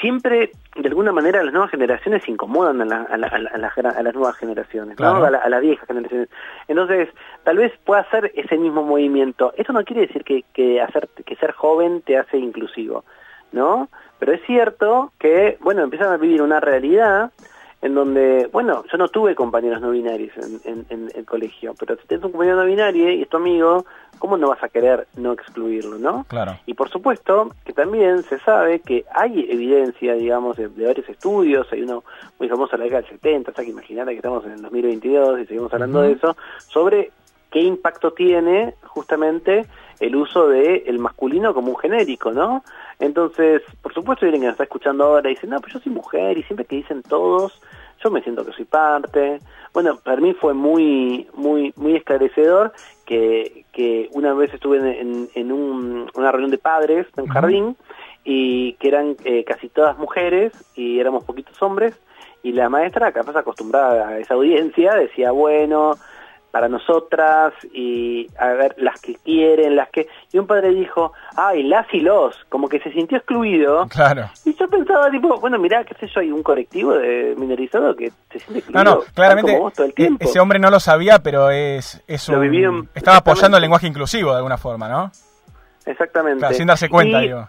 siempre, 0.00 0.50
de 0.76 0.88
alguna 0.88 1.12
manera, 1.12 1.42
las 1.42 1.52
nuevas 1.52 1.70
generaciones 1.70 2.28
incomodan 2.28 2.80
a, 2.82 2.84
la, 2.84 3.02
a, 3.02 3.16
la, 3.16 3.28
a, 3.28 4.02
las 4.02 4.14
nuevas 4.14 4.36
generaciones, 4.36 4.98
¿no? 4.98 5.24
a, 5.24 5.48
las 5.48 5.60
viejas 5.60 5.86
generaciones. 5.86 6.28
Entonces, 6.68 7.08
tal 7.44 7.56
vez 7.56 7.72
pueda 7.84 8.02
hacer 8.02 8.32
ese 8.34 8.58
mismo 8.58 8.82
movimiento. 8.82 9.52
Esto 9.56 9.72
no 9.72 9.84
quiere 9.84 10.06
decir 10.06 10.24
que, 10.24 10.44
que, 10.52 10.80
hacer, 10.80 11.08
que 11.24 11.36
ser 11.36 11.52
joven 11.52 12.02
te 12.02 12.18
hace 12.18 12.36
inclusivo, 12.38 13.04
¿no? 13.52 13.88
Pero 14.18 14.32
es 14.32 14.42
cierto 14.46 15.12
que, 15.18 15.58
bueno, 15.60 15.82
empiezan 15.82 16.12
a 16.12 16.16
vivir 16.16 16.42
una 16.42 16.60
realidad 16.60 17.32
en 17.86 17.94
donde, 17.94 18.48
bueno, 18.52 18.84
yo 18.90 18.98
no 18.98 19.06
tuve 19.08 19.36
compañeros 19.36 19.80
no 19.80 19.92
binarios 19.92 20.32
en, 20.64 21.08
el 21.14 21.24
colegio, 21.24 21.72
pero 21.78 21.96
si 21.96 22.06
tienes 22.08 22.24
un 22.24 22.32
compañero 22.32 22.56
no 22.56 22.64
binario 22.64 23.12
y 23.12 23.22
es 23.22 23.28
tu 23.28 23.36
amigo, 23.36 23.86
¿cómo 24.18 24.36
no 24.36 24.48
vas 24.48 24.62
a 24.64 24.68
querer 24.68 25.06
no 25.16 25.32
excluirlo, 25.32 25.96
no? 25.96 26.24
Claro. 26.28 26.58
Y 26.66 26.74
por 26.74 26.90
supuesto 26.90 27.52
que 27.64 27.72
también 27.72 28.24
se 28.24 28.40
sabe 28.40 28.80
que 28.80 29.04
hay 29.14 29.46
evidencia, 29.48 30.14
digamos, 30.14 30.56
de, 30.56 30.66
varios 30.66 31.08
estudios, 31.08 31.68
hay 31.70 31.82
uno 31.82 32.02
muy 32.40 32.48
famoso 32.48 32.72
de 32.72 32.78
la 32.78 32.84
década 32.84 33.02
del 33.02 33.10
70, 33.12 33.52
o 33.52 33.54
sea 33.54 33.64
que 33.64 33.70
imaginate 33.70 34.10
que 34.10 34.16
estamos 34.16 34.44
en 34.44 34.52
el 34.52 34.62
2022 34.62 35.40
y 35.40 35.46
seguimos 35.46 35.72
hablando 35.72 36.02
de 36.02 36.12
eso, 36.12 36.36
sobre 36.66 37.12
qué 37.52 37.60
impacto 37.60 38.12
tiene 38.12 38.74
justamente 38.82 39.64
el 40.00 40.16
uso 40.16 40.48
de 40.48 40.84
el 40.86 40.98
masculino 40.98 41.54
como 41.54 41.70
un 41.70 41.78
genérico, 41.78 42.32
¿no? 42.32 42.64
Entonces, 42.98 43.62
por 43.80 43.94
supuesto, 43.94 44.24
alguien 44.24 44.42
que 44.42 44.46
nos 44.46 44.54
está 44.54 44.64
escuchando 44.64 45.04
ahora 45.04 45.28
dice, 45.28 45.46
no, 45.46 45.60
pero 45.60 45.74
yo 45.74 45.80
soy 45.80 45.92
mujer 45.92 46.36
y 46.36 46.42
siempre 46.42 46.66
que 46.66 46.76
dicen 46.76 47.02
todos, 47.02 47.60
yo 48.02 48.10
me 48.10 48.22
siento 48.22 48.44
que 48.44 48.52
soy 48.52 48.64
parte. 48.64 49.40
Bueno, 49.72 49.98
para 50.02 50.20
mí 50.20 50.34
fue 50.34 50.54
muy, 50.54 51.28
muy, 51.34 51.72
muy 51.76 51.96
esclarecedor 51.96 52.72
que, 53.04 53.64
que 53.72 54.08
una 54.12 54.34
vez 54.34 54.52
estuve 54.54 54.78
en, 54.78 55.28
en, 55.34 55.52
un, 55.52 56.10
una 56.14 56.32
reunión 56.32 56.50
de 56.50 56.58
padres 56.58 57.06
en 57.16 57.24
un 57.24 57.30
jardín 57.30 57.76
y 58.24 58.74
que 58.74 58.88
eran 58.88 59.16
eh, 59.24 59.44
casi 59.44 59.68
todas 59.68 59.98
mujeres 59.98 60.52
y 60.74 60.98
éramos 60.98 61.24
poquitos 61.24 61.60
hombres 61.62 61.94
y 62.42 62.52
la 62.52 62.68
maestra, 62.68 63.12
capaz 63.12 63.36
acostumbrada 63.36 64.08
a 64.08 64.18
esa 64.18 64.34
audiencia, 64.34 64.94
decía, 64.94 65.32
bueno, 65.32 65.96
para 66.56 66.70
nosotras 66.70 67.52
y 67.70 68.26
a 68.38 68.46
ver 68.54 68.74
las 68.78 68.98
que 68.98 69.16
quieren, 69.16 69.76
las 69.76 69.90
que 69.90 70.08
y 70.32 70.38
un 70.38 70.46
padre 70.46 70.70
dijo, 70.70 71.12
"Ay, 71.36 71.62
las 71.64 71.86
y 71.92 72.00
los", 72.00 72.34
como 72.48 72.66
que 72.66 72.80
se 72.80 72.90
sintió 72.92 73.18
excluido. 73.18 73.86
Claro. 73.88 74.30
Y 74.46 74.54
yo 74.54 74.66
pensaba 74.66 75.10
tipo, 75.10 75.38
bueno, 75.38 75.58
mira, 75.58 75.84
qué 75.84 75.94
sé 75.96 76.06
yo, 76.06 76.20
hay 76.20 76.32
un 76.32 76.42
colectivo 76.42 76.94
de 76.94 77.34
minorizado 77.36 77.94
que 77.94 78.10
se 78.32 78.38
siente 78.38 78.60
excluido. 78.60 78.84
No, 78.84 78.90
no, 78.90 79.00
claramente 79.12 79.52
e-, 79.98 80.16
ese 80.18 80.40
hombre 80.40 80.58
no 80.58 80.70
lo 80.70 80.80
sabía, 80.80 81.18
pero 81.18 81.50
es 81.50 82.02
es 82.06 82.26
un, 82.30 82.88
estaba 82.94 83.18
apoyando 83.18 83.58
el 83.58 83.60
lenguaje 83.60 83.86
inclusivo 83.86 84.30
de 84.30 84.36
alguna 84.38 84.56
forma, 84.56 84.88
¿no? 84.88 85.10
Exactamente. 85.84 86.54
sin 86.54 86.68
darse 86.68 86.88
cuenta, 86.88 87.20
digo. 87.20 87.46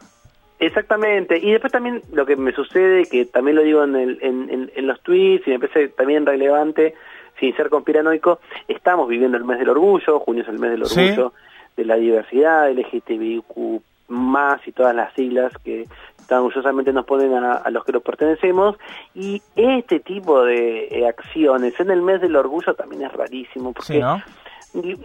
Exactamente, 0.60 1.38
y 1.38 1.52
después 1.52 1.72
también 1.72 2.02
lo 2.12 2.26
que 2.26 2.36
me 2.36 2.52
sucede, 2.52 3.06
que 3.06 3.26
también 3.26 3.56
lo 3.56 3.64
digo 3.64 3.86
en, 3.86 3.96
el, 3.96 4.18
en, 4.22 4.70
en, 4.76 4.88
los 4.88 5.00
tweets 5.02 5.48
y 5.48 5.52
me 5.52 5.60
parece 5.60 5.88
también 5.90 6.26
relevante, 6.26 6.96
sin 7.40 7.56
ser 7.56 7.70
conspiranoico, 7.70 8.40
estamos 8.68 9.08
viviendo 9.08 9.38
el 9.38 9.46
mes 9.46 9.60
del 9.60 9.70
orgullo, 9.70 10.20
junio 10.20 10.44
es 10.44 10.50
el 10.50 10.60
mes 10.60 10.72
del 10.72 10.84
orgullo, 10.84 11.34
de 11.76 11.86
la 11.86 11.96
diversidad, 11.96 12.72
LGTBIQ 12.72 13.82
más 14.10 14.66
y 14.68 14.72
todas 14.72 14.96
las 14.96 15.14
siglas 15.14 15.52
que 15.64 15.86
tan 16.28 16.40
orgullosamente 16.40 16.92
nos 16.94 17.06
ponen 17.06 17.34
a, 17.34 17.70
los 17.70 17.84
que 17.86 17.92
los 17.92 18.04
pertenecemos. 18.04 18.78
Y 19.14 19.42
este 19.56 20.00
tipo 20.00 20.44
de 20.44 20.88
eh, 20.88 21.08
acciones 21.08 21.80
en 21.80 21.92
el 21.92 22.02
mes 22.02 22.22
del 22.22 22.36
orgullo 22.36 22.74
también 22.74 23.04
es 23.04 23.14
rarísimo 23.14 23.74
porque 23.74 24.04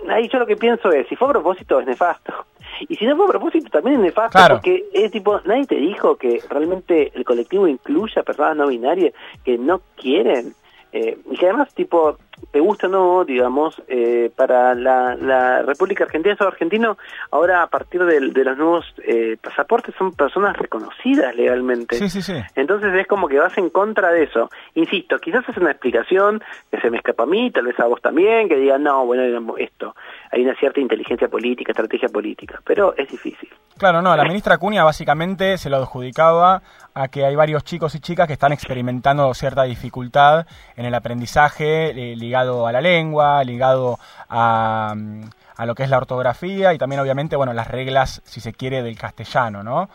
ahí 0.09 0.29
yo 0.29 0.39
lo 0.39 0.47
que 0.47 0.57
pienso 0.57 0.91
es 0.91 1.07
si 1.09 1.17
fue 1.17 1.29
a 1.29 1.33
propósito 1.33 1.81
es 1.81 1.87
nefasto. 1.87 2.33
Y 2.89 2.97
si 2.97 3.05
no 3.05 3.17
fue 3.17 3.27
a 3.27 3.29
propósito 3.29 3.69
también 3.69 3.97
es 3.97 4.03
nefasto 4.03 4.39
porque 4.49 4.87
es 4.93 5.13
tipo 5.13 5.41
nadie 5.45 5.67
te 5.67 5.77
dijo 5.77 6.17
que 6.17 6.43
realmente 6.49 7.13
el 7.15 7.23
colectivo 7.23 7.69
incluya 7.69 8.23
personas 8.23 8.57
no 8.57 8.67
binarias 8.67 9.13
que 9.45 9.57
no 9.59 9.83
quieren 9.95 10.55
eh, 10.93 11.19
y 11.31 11.37
que 11.37 11.47
además 11.47 11.73
tipo 11.75 12.19
te 12.51 12.61
gusta 12.61 12.87
o 12.87 12.91
no, 12.91 13.25
digamos, 13.25 13.81
eh, 13.89 14.31
para 14.35 14.75
la, 14.75 15.15
la, 15.15 15.63
República 15.63 16.05
Argentina, 16.05 16.35
esos 16.35 16.47
argentinos, 16.47 16.97
ahora 17.31 17.63
a 17.63 17.67
partir 17.69 18.05
de, 18.05 18.21
los 18.21 18.59
nuevos 18.59 18.85
eh, 19.05 19.37
pasaportes 19.41 19.95
son 19.97 20.13
personas 20.13 20.57
reconocidas 20.57 21.35
legalmente. 21.35 21.97
Sí, 21.97 22.09
sí, 22.09 22.21
sí. 22.21 22.35
Entonces 22.55 22.93
es 22.95 23.07
como 23.07 23.29
que 23.29 23.39
vas 23.39 23.57
en 23.59 23.71
contra 23.71 24.11
de 24.11 24.25
eso. 24.25 24.51
Insisto, 24.75 25.19
quizás 25.19 25.49
es 25.49 25.57
una 25.57 25.71
explicación 25.71 26.43
que 26.71 26.81
se 26.81 26.91
me 26.91 26.99
escapa 26.99 27.23
a 27.23 27.27
mí, 27.27 27.51
tal 27.51 27.67
vez 27.67 27.79
a 27.79 27.87
vos 27.87 28.03
también, 28.03 28.49
que 28.49 28.57
digan, 28.57 28.83
no, 28.83 29.07
bueno, 29.07 29.23
digamos, 29.23 29.59
esto. 29.59 29.95
Hay 30.31 30.43
una 30.43 30.55
cierta 30.57 30.81
inteligencia 30.81 31.29
política, 31.29 31.73
estrategia 31.73 32.09
política, 32.09 32.61
pero 32.65 32.95
es 32.97 33.09
difícil. 33.09 33.49
Claro, 33.79 34.03
no, 34.03 34.15
la 34.17 34.25
ministra 34.25 34.59
Cunha 34.59 34.85
básicamente 34.85 35.59
se 35.59 35.71
lo 35.71 35.77
adjudicaba 35.79 36.63
a 36.95 37.09
que 37.09 37.25
hay 37.25 37.35
varios 37.37 37.65
chicos 37.65 37.95
y 37.95 38.01
chicas 38.01 38.27
que 38.27 38.35
están 38.35 38.53
experimentando 38.53 39.33
cierta 39.35 39.63
dificultad 39.65 40.47
en 40.77 40.85
el 40.85 40.95
aprendizaje 40.95 41.91
eh, 41.91 42.17
ligado 42.17 42.67
a 42.67 42.73
la 42.73 42.81
lengua, 42.81 43.43
ligado 43.45 43.99
a, 44.29 44.95
mm, 44.97 45.23
a, 45.57 45.67
lo 45.67 45.75
que 45.75 45.85
es 45.85 45.91
la 45.91 45.99
ortografía 45.99 46.75
y 46.75 46.79
también 46.79 47.01
obviamente, 47.01 47.37
bueno, 47.37 47.53
las 47.53 47.69
reglas, 47.69 48.23
si 48.25 48.41
se 48.41 48.53
quiere, 48.53 48.83
del 48.83 48.99
castellano, 48.99 49.63
¿no? 49.63 49.89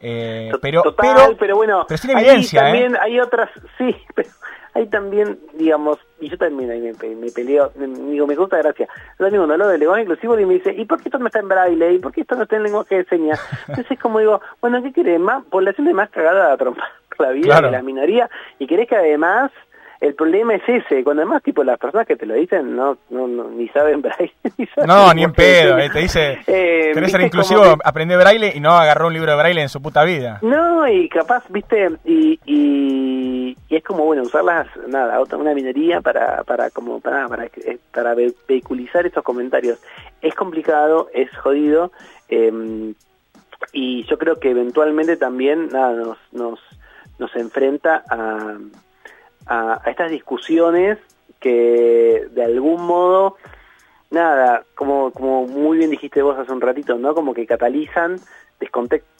Eh, 0.00 0.50
pero, 0.62 0.82
pero, 0.96 1.36
pero 1.38 1.56
bueno, 1.56 1.84
pero 1.86 1.98
sin 1.98 2.10
evidencia, 2.10 2.60
¿eh? 2.60 2.64
también 2.64 2.96
hay 3.00 3.20
otras, 3.20 3.50
sí, 3.78 3.94
pero 4.14 4.30
hay 4.72 4.86
también, 4.86 5.38
digamos, 5.54 5.98
y 6.20 6.30
yo 6.30 6.38
también 6.38 6.70
ahí 6.70 6.80
me, 6.80 7.14
me 7.16 7.30
peleo, 7.30 7.70
me, 7.74 7.86
digo, 7.86 8.26
me 8.26 8.34
gusta 8.34 8.58
gracia. 8.58 8.88
Yo 9.18 9.28
cuando 9.28 9.52
hablo 9.52 9.68
de 9.68 9.78
lenguaje 9.78 10.02
inclusivo 10.02 10.38
y 10.38 10.46
me 10.46 10.54
dice, 10.54 10.72
¿y 10.72 10.84
por 10.84 11.02
qué 11.02 11.08
esto 11.08 11.18
no 11.18 11.26
está 11.26 11.40
en 11.40 11.48
braille? 11.48 11.92
¿Y 11.92 11.98
por 11.98 12.12
qué 12.12 12.22
esto 12.22 12.36
no 12.36 12.44
está 12.44 12.56
en 12.56 12.62
lenguaje 12.62 12.96
de 12.96 13.04
señas? 13.04 13.40
Entonces 13.68 13.90
es 13.90 13.98
como 13.98 14.20
digo, 14.20 14.40
bueno, 14.60 14.82
¿qué 14.82 14.92
querés? 14.92 15.20
Más 15.20 15.44
población 15.44 15.86
de 15.86 15.94
más 15.94 16.08
cagada 16.10 16.52
a 16.52 16.56
trompa 16.56 16.88
la 17.18 17.30
vida 17.30 17.60
de 17.60 17.70
la 17.70 17.82
minoría 17.82 18.30
y 18.58 18.66
querés 18.66 18.88
que 18.88 18.96
además 18.96 19.50
el 20.00 20.14
problema 20.14 20.54
es 20.54 20.62
ese, 20.66 21.04
cuando 21.04 21.22
además 21.22 21.42
tipo 21.42 21.62
las 21.62 21.78
personas 21.78 22.06
que 22.06 22.16
te 22.16 22.24
lo 22.24 22.34
dicen 22.34 22.74
no, 22.74 22.96
no, 23.10 23.26
ni 23.50 23.68
saben 23.68 24.00
braille. 24.02 24.32
no, 24.86 25.12
ni 25.12 25.24
en 25.24 25.32
pedo, 25.32 25.78
eh, 25.78 25.90
te 25.90 25.98
dice, 25.98 26.38
eh, 26.46 26.92
querés 26.94 27.12
ser 27.12 27.20
inclusivo, 27.20 27.62
aprende 27.84 28.16
braille 28.16 28.52
y 28.54 28.60
no 28.60 28.70
agarró 28.70 29.08
un 29.08 29.12
libro 29.12 29.30
de 29.30 29.36
braille 29.36 29.60
en 29.60 29.68
su 29.68 29.82
puta 29.82 30.02
vida. 30.04 30.38
No, 30.40 30.88
y 30.88 31.06
capaz, 31.10 31.44
viste, 31.50 31.90
y, 32.06 32.40
y, 32.46 33.56
es 33.68 33.84
como, 33.84 34.06
bueno, 34.06 34.22
usarlas, 34.22 34.68
nada, 34.88 35.20
una 35.36 35.54
minería 35.54 36.00
para, 36.00 36.44
para, 36.44 36.70
como, 36.70 37.00
para, 37.00 37.28
para, 37.28 37.44
eh, 37.44 37.78
para 37.92 38.14
vehiculizar 38.14 39.04
estos 39.04 39.22
comentarios. 39.22 39.78
Es 40.22 40.34
complicado, 40.34 41.08
es 41.12 41.30
jodido, 41.36 41.92
eh, 42.30 42.94
y 43.72 44.04
yo 44.04 44.16
creo 44.16 44.40
que 44.40 44.50
eventualmente 44.50 45.18
también, 45.18 45.68
nada, 45.68 45.92
nos, 45.92 46.18
nos, 46.32 46.58
nos 47.18 47.36
enfrenta 47.36 48.02
a 48.08 48.56
a, 49.50 49.82
estas 49.86 50.10
discusiones 50.10 50.98
que 51.40 52.28
de 52.30 52.44
algún 52.44 52.86
modo, 52.86 53.36
nada, 54.10 54.64
como, 54.74 55.10
como 55.10 55.46
muy 55.46 55.78
bien 55.78 55.90
dijiste 55.90 56.22
vos 56.22 56.38
hace 56.38 56.52
un 56.52 56.60
ratito, 56.60 56.96
¿no? 56.96 57.14
Como 57.14 57.34
que 57.34 57.46
catalizan 57.46 58.20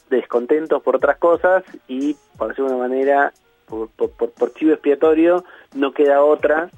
descontentos 0.09 0.83
por 0.83 0.97
otras 0.97 1.17
cosas 1.19 1.65
y, 1.89 2.17
por 2.39 2.49
decirlo 2.49 2.71
de 2.71 2.77
una 2.77 2.89
manera, 2.89 3.33
por, 3.67 3.89
por, 3.91 4.55
chivo 4.55 4.73
expiatorio, 4.73 5.45
no 5.75 5.93
queda 5.93 6.23
otra 6.23 6.71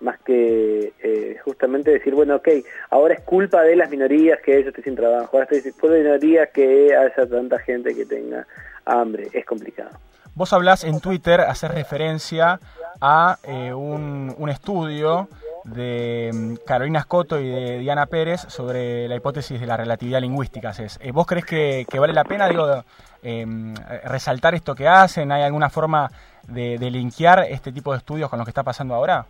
más 0.00 0.20
que 0.20 0.92
eh, 1.02 1.38
justamente 1.44 1.90
decir, 1.90 2.14
bueno, 2.14 2.36
ok, 2.36 2.48
ahora 2.90 3.14
es 3.14 3.20
culpa 3.22 3.62
de 3.62 3.76
las 3.76 3.90
minorías 3.90 4.38
que 4.40 4.62
yo 4.62 4.68
esté 4.68 4.82
sin 4.82 4.96
trabajo, 4.96 5.38
ahora 5.38 5.48
es 5.50 5.72
culpa 5.74 5.94
de 5.94 6.02
minorías 6.02 6.50
que 6.50 6.94
haya 6.94 7.26
tanta 7.26 7.58
gente 7.60 7.94
que 7.94 8.04
tenga 8.04 8.46
hambre, 8.84 9.28
es 9.32 9.46
complicado. 9.46 9.98
Vos 10.34 10.52
hablás 10.52 10.82
en 10.82 11.00
Twitter, 11.00 11.40
haces 11.42 11.70
referencia 11.70 12.58
a 13.00 13.38
eh, 13.44 13.72
un, 13.72 14.48
estudio 14.48 15.28
de 15.62 16.30
mm, 16.32 16.54
Carolina 16.66 17.02
Scotto 17.02 17.38
y 17.38 17.48
de 17.48 17.78
Diana 17.78 18.06
Pérez 18.06 18.40
sobre 18.48 19.06
la 19.06 19.14
hipótesis 19.14 19.60
de 19.60 19.66
la 19.66 19.76
relatividad 19.76 20.20
lingüística. 20.20 20.72
Eh, 21.00 21.12
¿Vos 21.12 21.26
crees 21.26 21.44
que, 21.44 21.86
vale 21.98 22.12
la 22.12 22.24
pena 22.24 22.48
em, 23.22 23.74
resaltar 24.04 24.56
esto 24.56 24.74
que 24.74 24.88
hacen? 24.88 25.30
¿Hay 25.30 25.42
alguna 25.42 25.70
forma 25.70 26.10
de, 26.48 26.78
de 26.78 26.90
linkear 26.90 27.46
este 27.48 27.70
tipo 27.70 27.92
de 27.92 27.98
estudios 27.98 28.28
con 28.28 28.40
lo 28.40 28.44
que 28.44 28.50
está 28.50 28.64
pasando 28.64 28.94
ahora? 28.94 29.26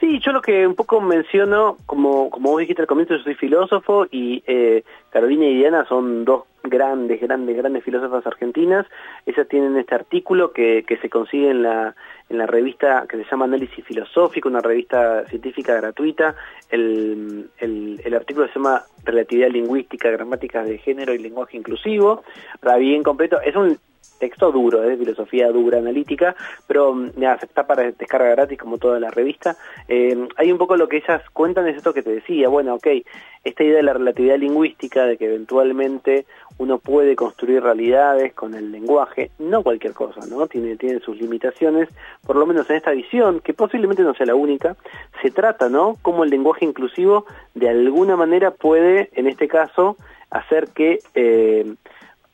Sí, 0.00 0.18
yo 0.18 0.32
lo 0.32 0.40
que 0.40 0.66
un 0.66 0.74
poco 0.74 0.98
menciono, 1.02 1.76
como, 1.84 2.30
como 2.30 2.52
vos 2.52 2.60
dijiste 2.60 2.80
al 2.80 2.88
comienzo, 2.88 3.16
yo 3.16 3.22
soy 3.22 3.34
filósofo 3.34 4.06
y 4.10 4.42
eh, 4.46 4.82
Carolina 5.10 5.44
y 5.44 5.56
Diana 5.56 5.84
son 5.84 6.24
dos 6.24 6.44
grandes, 6.62 7.20
grandes, 7.20 7.54
grandes 7.54 7.84
filósofas 7.84 8.26
argentinas. 8.26 8.86
Ellas 9.26 9.46
tienen 9.48 9.76
este 9.76 9.94
artículo 9.94 10.52
que, 10.52 10.84
que 10.86 10.96
se 10.96 11.10
consigue 11.10 11.50
en 11.50 11.62
la, 11.62 11.94
en 12.30 12.38
la 12.38 12.46
revista 12.46 13.04
que 13.06 13.18
se 13.18 13.30
llama 13.30 13.44
Análisis 13.44 13.84
Filosófico, 13.84 14.48
una 14.48 14.60
revista 14.60 15.26
científica 15.26 15.74
gratuita. 15.74 16.34
El, 16.70 17.50
el, 17.58 18.00
el 18.02 18.14
artículo 18.14 18.46
se 18.48 18.54
llama 18.54 18.82
Relatividad 19.04 19.50
Lingüística, 19.50 20.10
Gramática 20.10 20.64
de 20.64 20.78
Género 20.78 21.12
y 21.12 21.18
Lenguaje 21.18 21.58
Inclusivo. 21.58 22.22
Para 22.60 22.78
bien 22.78 23.02
completo. 23.02 23.38
Es 23.42 23.54
un 23.54 23.78
texto 24.20 24.52
duro, 24.52 24.84
es 24.84 24.98
filosofía 24.98 25.50
dura, 25.50 25.78
analítica, 25.78 26.36
pero 26.68 26.94
mm, 26.94 27.12
ya, 27.16 27.34
está 27.34 27.66
para 27.66 27.90
descarga 27.90 28.30
gratis 28.30 28.58
como 28.58 28.78
toda 28.78 29.00
la 29.00 29.10
revista. 29.10 29.56
Eh, 29.88 30.28
hay 30.36 30.52
un 30.52 30.58
poco 30.58 30.76
lo 30.76 30.88
que 30.88 30.98
ellas 30.98 31.22
cuentan 31.32 31.66
es 31.66 31.78
esto 31.78 31.92
que 31.92 32.02
te 32.02 32.10
decía, 32.10 32.48
bueno, 32.48 32.74
ok, 32.74 32.86
esta 33.42 33.64
idea 33.64 33.76
de 33.76 33.82
la 33.82 33.94
relatividad 33.94 34.38
lingüística, 34.38 35.06
de 35.06 35.16
que 35.16 35.24
eventualmente 35.24 36.26
uno 36.58 36.78
puede 36.78 37.16
construir 37.16 37.62
realidades 37.62 38.34
con 38.34 38.54
el 38.54 38.70
lenguaje, 38.70 39.30
no 39.38 39.62
cualquier 39.62 39.94
cosa, 39.94 40.20
¿no? 40.28 40.46
Tiene, 40.46 40.76
tiene 40.76 41.00
sus 41.00 41.18
limitaciones, 41.18 41.88
por 42.26 42.36
lo 42.36 42.44
menos 42.44 42.68
en 42.68 42.76
esta 42.76 42.90
visión, 42.90 43.40
que 43.40 43.54
posiblemente 43.54 44.02
no 44.02 44.14
sea 44.14 44.26
la 44.26 44.34
única, 44.34 44.76
se 45.22 45.30
trata, 45.30 45.70
¿no? 45.70 45.96
Como 46.02 46.22
el 46.22 46.30
lenguaje 46.30 46.66
inclusivo 46.66 47.24
de 47.54 47.70
alguna 47.70 48.14
manera 48.16 48.50
puede, 48.50 49.08
en 49.14 49.26
este 49.26 49.48
caso, 49.48 49.96
hacer 50.30 50.68
que... 50.74 50.98
Eh, 51.14 51.74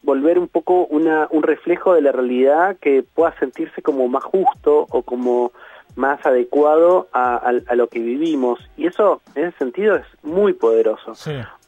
volver 0.07 0.39
un 0.39 0.47
poco 0.47 0.87
una, 0.87 1.27
un 1.31 1.43
reflejo 1.43 1.93
de 1.93 2.01
la 2.01 2.13
realidad 2.13 2.77
que 2.81 3.03
pueda 3.03 3.37
sentirse 3.39 3.83
como 3.83 4.07
más 4.09 4.23
justo 4.23 4.87
o 4.89 5.03
como 5.03 5.53
más 5.97 6.25
adecuado 6.25 7.09
a, 7.13 7.53
lo 7.75 7.89
que 7.89 7.99
vivimos. 7.99 8.61
Y 8.77 8.87
eso, 8.87 9.23
en 9.35 9.47
ese 9.47 9.59
sentido, 9.59 9.97
es 9.97 10.05
muy 10.23 10.53
poderoso. 10.53 11.15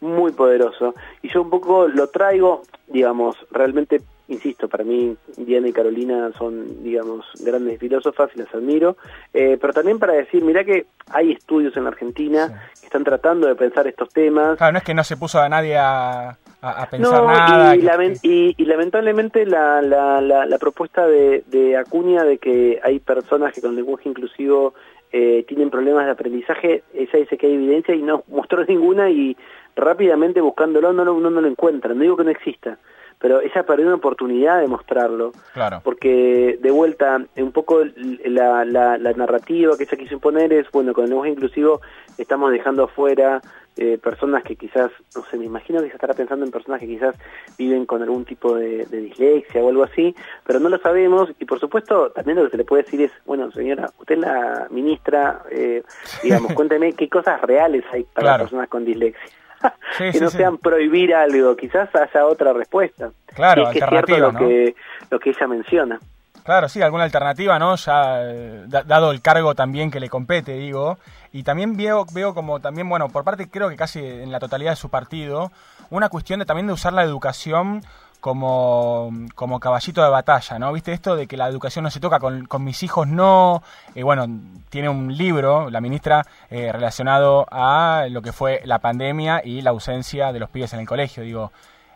Muy 0.01 0.33
poderoso. 0.33 0.95
Y 1.23 1.33
yo 1.33 1.43
un 1.43 1.51
poco 1.51 1.89
lo 1.89 2.09
traigo, 2.09 2.63
digamos, 2.87 3.37
realmente, 3.51 4.03
insisto, 4.29 4.69
para 4.69 4.85
mí 4.85 5.17
Diana 5.39 5.69
y 5.69 5.73
Carolina 5.73 6.31
son, 6.39 6.85
digamos, 6.85 7.25
grandes 7.41 7.81
filósofas 7.81 8.31
y 8.37 8.39
las 8.39 8.55
admiro. 8.55 8.99
Eh, 9.33 9.57
pero 9.59 9.73
también 9.73 9.99
para 9.99 10.13
decir, 10.13 10.45
mira 10.45 10.63
que 10.63 10.87
hay 11.11 11.33
estudios 11.33 11.75
en 11.77 11.85
la 11.85 11.91
Argentina 11.91 12.69
que 12.79 12.87
están 12.87 13.05
tratando 13.05 13.49
de 13.49 13.55
pensar 13.57 13.87
estos 13.87 14.11
temas. 14.11 14.59
Claro, 14.59 14.73
no 14.73 14.79
es 14.79 14.85
que 14.85 14.95
no 14.95 15.05
se 15.05 15.17
puso 15.17 15.41
a 15.41 15.49
nadie 15.49 15.77
a 15.79 16.37
a, 16.61 16.89
pensar 16.89 17.25
nada. 17.25 17.77
Y, 18.23 18.55
y, 18.57 18.65
lamentablemente 18.65 19.47
la, 19.47 19.81
la, 19.83 20.21
la, 20.21 20.59
propuesta 20.59 21.07
de, 21.07 21.45
de, 21.47 21.77
Acuña 21.77 22.25
de 22.25 22.39
que 22.39 22.81
hay 22.83 22.99
personas 22.99 23.55
que 23.55 23.61
con 23.61 23.77
lenguaje 23.77 24.09
inclusivo 24.09 24.75
eh, 25.13 25.45
tienen 25.47 25.71
problemas 25.71 26.07
de 26.07 26.13
aprendizaje, 26.13 26.83
ella 26.93 27.19
dice 27.19 27.39
que 27.39 27.47
hay 27.47 27.55
evidencia 27.55 27.95
y 27.95 28.03
no 28.03 28.25
mostró 28.29 28.65
ninguna 28.69 29.11
y 29.11 29.37
rápidamente 29.77 30.41
buscándolo 30.41 30.93
no, 30.93 31.05
no, 31.05 31.19
no 31.19 31.41
lo 31.41 31.49
encuentra. 31.49 31.95
No 31.95 32.03
digo 32.03 32.17
que 32.17 32.25
no 32.25 32.31
exista, 32.31 32.79
pero 33.19 33.41
ella 33.41 33.65
perdió 33.65 33.87
una 33.87 33.97
oportunidad 33.97 34.61
de 34.61 34.69
mostrarlo. 34.69 35.33
Claro. 35.53 35.81
Porque 35.83 36.59
de 36.61 36.71
vuelta, 36.71 37.21
un 37.37 37.53
poco 37.53 37.83
la, 38.25 38.65
la, 38.65 38.99
la 38.99 39.13
narrativa 39.13 39.77
que 39.77 39.85
ella 39.85 39.97
quiso 39.97 40.15
imponer 40.15 40.53
es, 40.53 40.71
bueno, 40.71 40.93
con 40.93 41.05
el 41.05 41.11
lenguaje 41.11 41.33
inclusivo 41.33 41.81
estamos 42.17 42.51
dejando 42.51 42.85
afuera 42.85 43.41
eh, 43.81 43.97
personas 43.97 44.43
que 44.43 44.57
quizás, 44.57 44.91
no 45.15 45.25
sé, 45.31 45.37
me 45.37 45.45
imagino 45.45 45.81
que 45.81 45.87
se 45.89 45.95
estará 45.95 46.13
pensando 46.13 46.45
en 46.45 46.51
personas 46.51 46.81
que 46.81 46.89
quizás 46.89 47.15
viven 47.57 47.87
con 47.87 48.03
algún 48.03 48.25
tipo 48.25 48.57
de, 48.57 48.85
dislexia 48.87 49.63
o 49.63 49.69
algo 49.69 49.85
así, 49.85 50.17
pero 50.45 50.59
no 50.59 50.69
lo 50.69 50.79
sabemos 50.79 51.31
y 51.39 51.45
por 51.45 51.61
supuesto 51.61 52.11
también 52.11 52.39
lo 52.39 52.45
que 52.45 52.51
se 52.51 52.57
le 52.57 52.65
puede 52.65 52.83
decir 52.83 53.03
es, 53.03 53.13
bueno 53.25 53.53
señora, 53.53 53.89
usted 53.97 54.17
es 54.17 54.21
la 54.21 54.67
ministra, 54.71 55.43
eh, 55.53 55.85
digamos, 56.25 56.53
cuénteme 56.55 56.93
qué 56.95 57.09
cosas 57.09 57.41
reales 57.43 57.85
hay 57.93 58.03
para 58.03 58.31
las 58.31 58.39
personas 58.41 58.69
con 58.69 58.85
dislexia. 58.85 59.31
que 59.99 60.21
no 60.21 60.31
sean 60.31 60.59
prohibir 60.59 61.15
algo, 61.15 61.57
quizás 61.57 61.89
haya 61.95 62.27
otra 62.27 62.53
respuesta. 62.53 63.11
Claro, 63.35 63.71
es 63.71 63.85
cierto 63.89 64.19
lo 64.19 64.33
que 64.35 64.75
lo 65.11 65.19
que 65.19 65.31
ella 65.31 65.47
menciona. 65.47 66.01
Claro, 66.49 66.67
sí, 66.71 66.81
alguna 66.81 67.05
alternativa, 67.05 67.59
¿no? 67.59 67.77
Ya 67.77 68.23
eh, 68.23 68.65
dado 68.67 69.11
el 69.11 69.21
cargo 69.21 69.55
también 69.55 69.91
que 69.91 70.01
le 70.01 70.09
compete, 70.09 70.53
digo. 70.53 70.97
Y 71.31 71.43
también 71.43 71.77
veo, 71.77 72.07
veo 72.15 72.33
como 72.33 72.59
también, 72.59 72.89
bueno, 72.89 73.11
por 73.11 73.23
parte 73.23 73.51
creo 73.51 73.69
que 73.69 73.77
casi 73.77 73.99
en 73.99 74.33
la 74.33 74.41
totalidad 74.41 74.71
de 74.71 74.77
su 74.77 74.89
partido, 74.89 75.53
una 75.91 76.09
cuestión 76.09 76.41
de 76.41 76.47
también 76.47 76.67
de 76.67 76.73
usar 76.73 76.95
la 76.95 77.03
educación 77.03 77.83
como, 78.21 79.11
como 79.35 79.61
caballito 79.61 80.03
de 80.03 80.11
batalla, 80.11 80.59
¿no? 80.59 80.73
¿Viste 80.73 80.93
esto 80.93 81.17
de 81.17 81.27
que 81.27 81.37
la 81.37 81.49
educación 81.49 81.85
no 81.85 81.91
se 81.91 82.01
toca, 82.01 82.19
con, 82.19 82.47
con 82.47 82.65
mis 82.65 82.83
hijos 82.83 83.07
no? 83.07 83.63
Eh, 83.95 84.03
bueno, 84.03 84.27
tiene 84.71 84.89
un 84.89 85.17
libro, 85.17 85.71
la 85.71 85.81
ministra, 85.81 86.25
eh, 86.51 86.73
relacionado 86.73 87.47
a 87.51 88.07
lo 88.11 88.23
que 88.23 88.33
fue 88.33 88.61
la 88.65 88.81
pandemia 88.81 89.43
y 89.45 89.63
la 89.63 89.71
ausencia 89.71 90.33
de 90.33 90.41
los 90.41 90.51
pibes 90.51 90.73
en 90.73 90.81
el 90.81 90.87
colegio, 90.87 91.23
digo. 91.23 91.53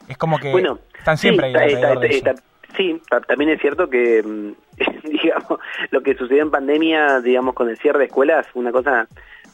Es 0.08 0.18
como 0.18 0.38
que 0.38 0.52
están 0.98 1.16
siempre 1.16 1.46
ahí 1.46 1.54
alrededor 1.54 2.00
de 2.00 2.08
eso. 2.08 2.30
Sí, 2.76 3.00
también 3.26 3.50
es 3.50 3.60
cierto 3.60 3.88
que, 3.90 4.22
mm, 4.22 4.52
digamos, 5.08 5.60
lo 5.90 6.02
que 6.02 6.14
sucedió 6.14 6.42
en 6.42 6.50
pandemia, 6.50 7.20
digamos, 7.20 7.54
con 7.54 7.68
el 7.68 7.76
cierre 7.78 8.00
de 8.00 8.04
escuelas, 8.06 8.46
una 8.54 8.72
cosa, 8.72 9.06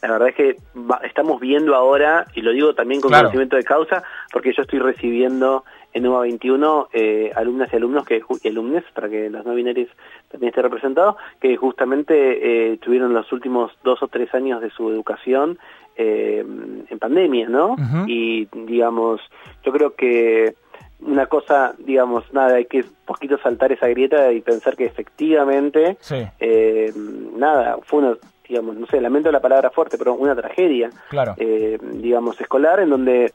la 0.02 0.12
verdad 0.12 0.28
es 0.28 0.34
que 0.34 0.56
estamos 1.04 1.40
viendo 1.40 1.74
ahora, 1.74 2.26
y 2.34 2.42
lo 2.42 2.52
digo 2.52 2.74
también 2.74 3.00
con 3.00 3.12
conocimiento 3.12 3.56
de 3.56 3.64
causa, 3.64 4.04
porque 4.32 4.52
yo 4.54 4.62
estoy 4.62 4.78
recibiendo 4.78 5.64
en 5.92 6.06
UBA 6.06 6.20
21 6.20 6.88
eh, 6.92 7.32
alumnas 7.34 7.72
y 7.72 7.76
alumnos 7.76 8.04
que 8.04 8.20
y 8.42 8.48
alumnes 8.48 8.84
para 8.94 9.08
que 9.08 9.30
los 9.30 9.44
no 9.44 9.54
binarios 9.54 9.88
también 10.30 10.50
estén 10.50 10.64
representados 10.64 11.16
que 11.40 11.56
justamente 11.56 12.72
eh, 12.72 12.76
tuvieron 12.78 13.14
los 13.14 13.32
últimos 13.32 13.72
dos 13.82 14.02
o 14.02 14.08
tres 14.08 14.32
años 14.34 14.60
de 14.60 14.70
su 14.70 14.90
educación 14.90 15.58
eh, 15.96 16.44
en 16.88 16.98
pandemia 16.98 17.48
no 17.48 17.76
y 18.06 18.46
digamos 18.52 19.20
yo 19.64 19.72
creo 19.72 19.94
que 19.94 20.54
una 21.00 21.26
cosa, 21.26 21.74
digamos, 21.78 22.24
nada, 22.32 22.56
hay 22.56 22.64
que 22.64 22.84
poquito 23.06 23.38
saltar 23.38 23.72
esa 23.72 23.86
grieta 23.88 24.32
y 24.32 24.40
pensar 24.40 24.76
que 24.76 24.84
efectivamente, 24.84 25.96
eh, 26.40 26.92
nada, 27.36 27.78
fue 27.84 28.00
una, 28.00 28.16
digamos, 28.48 28.76
no 28.76 28.86
sé, 28.86 29.00
lamento 29.00 29.30
la 29.30 29.40
palabra 29.40 29.70
fuerte, 29.70 29.96
pero 29.96 30.14
una 30.14 30.34
tragedia, 30.34 30.90
claro. 31.08 31.34
eh, 31.36 31.78
digamos, 31.80 32.40
escolar, 32.40 32.80
en 32.80 32.90
donde, 32.90 33.32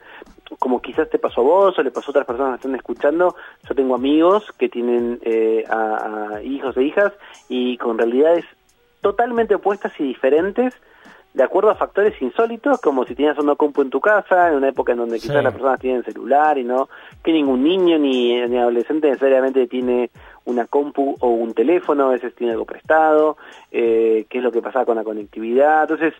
como 0.59 0.81
quizás 0.81 1.09
te 1.09 1.19
pasó 1.19 1.41
a 1.41 1.43
vos 1.43 1.79
o 1.79 1.83
le 1.83 1.91
pasó 1.91 2.07
a 2.07 2.11
otras 2.11 2.25
personas 2.25 2.51
que 2.51 2.55
están 2.67 2.75
escuchando, 2.75 3.35
yo 3.67 3.75
tengo 3.75 3.95
amigos 3.95 4.51
que 4.57 4.69
tienen 4.69 5.19
eh, 5.23 5.63
a 5.69 6.41
hijos 6.43 6.75
e 6.77 6.83
hijas 6.83 7.13
y 7.49 7.77
con 7.77 7.97
realidades 7.97 8.45
totalmente 9.01 9.53
opuestas 9.53 9.91
y 9.99 10.03
diferentes, 10.03 10.73
de 11.33 11.43
acuerdo 11.43 11.71
a 11.71 11.75
factores 11.75 12.19
insólitos, 12.21 12.79
como 12.79 13.05
si 13.05 13.15
tenías 13.15 13.37
una 13.39 13.55
compu 13.55 13.81
en 13.81 13.89
tu 13.89 13.99
casa, 13.99 14.49
en 14.49 14.55
una 14.55 14.69
época 14.69 14.91
en 14.91 14.99
donde 14.99 15.19
quizás 15.19 15.43
las 15.43 15.53
personas 15.53 15.79
tienen 15.79 16.03
celular 16.03 16.57
y 16.57 16.63
no, 16.63 16.89
que 17.23 17.33
ningún 17.33 17.63
niño 17.63 17.97
ni, 17.97 18.39
adolescente 18.39 19.07
necesariamente 19.07 19.67
tiene 19.67 20.11
una 20.45 20.67
compu 20.67 21.15
o 21.19 21.29
un 21.29 21.53
teléfono, 21.53 22.05
a 22.05 22.11
veces 22.11 22.35
tiene 22.35 22.53
algo 22.53 22.65
prestado, 22.65 23.37
eh, 23.71 24.25
qué 24.29 24.37
es 24.37 24.43
lo 24.43 24.51
que 24.51 24.61
pasa 24.61 24.85
con 24.85 24.95
la 24.95 25.03
conectividad. 25.03 25.83
Entonces, 25.83 26.13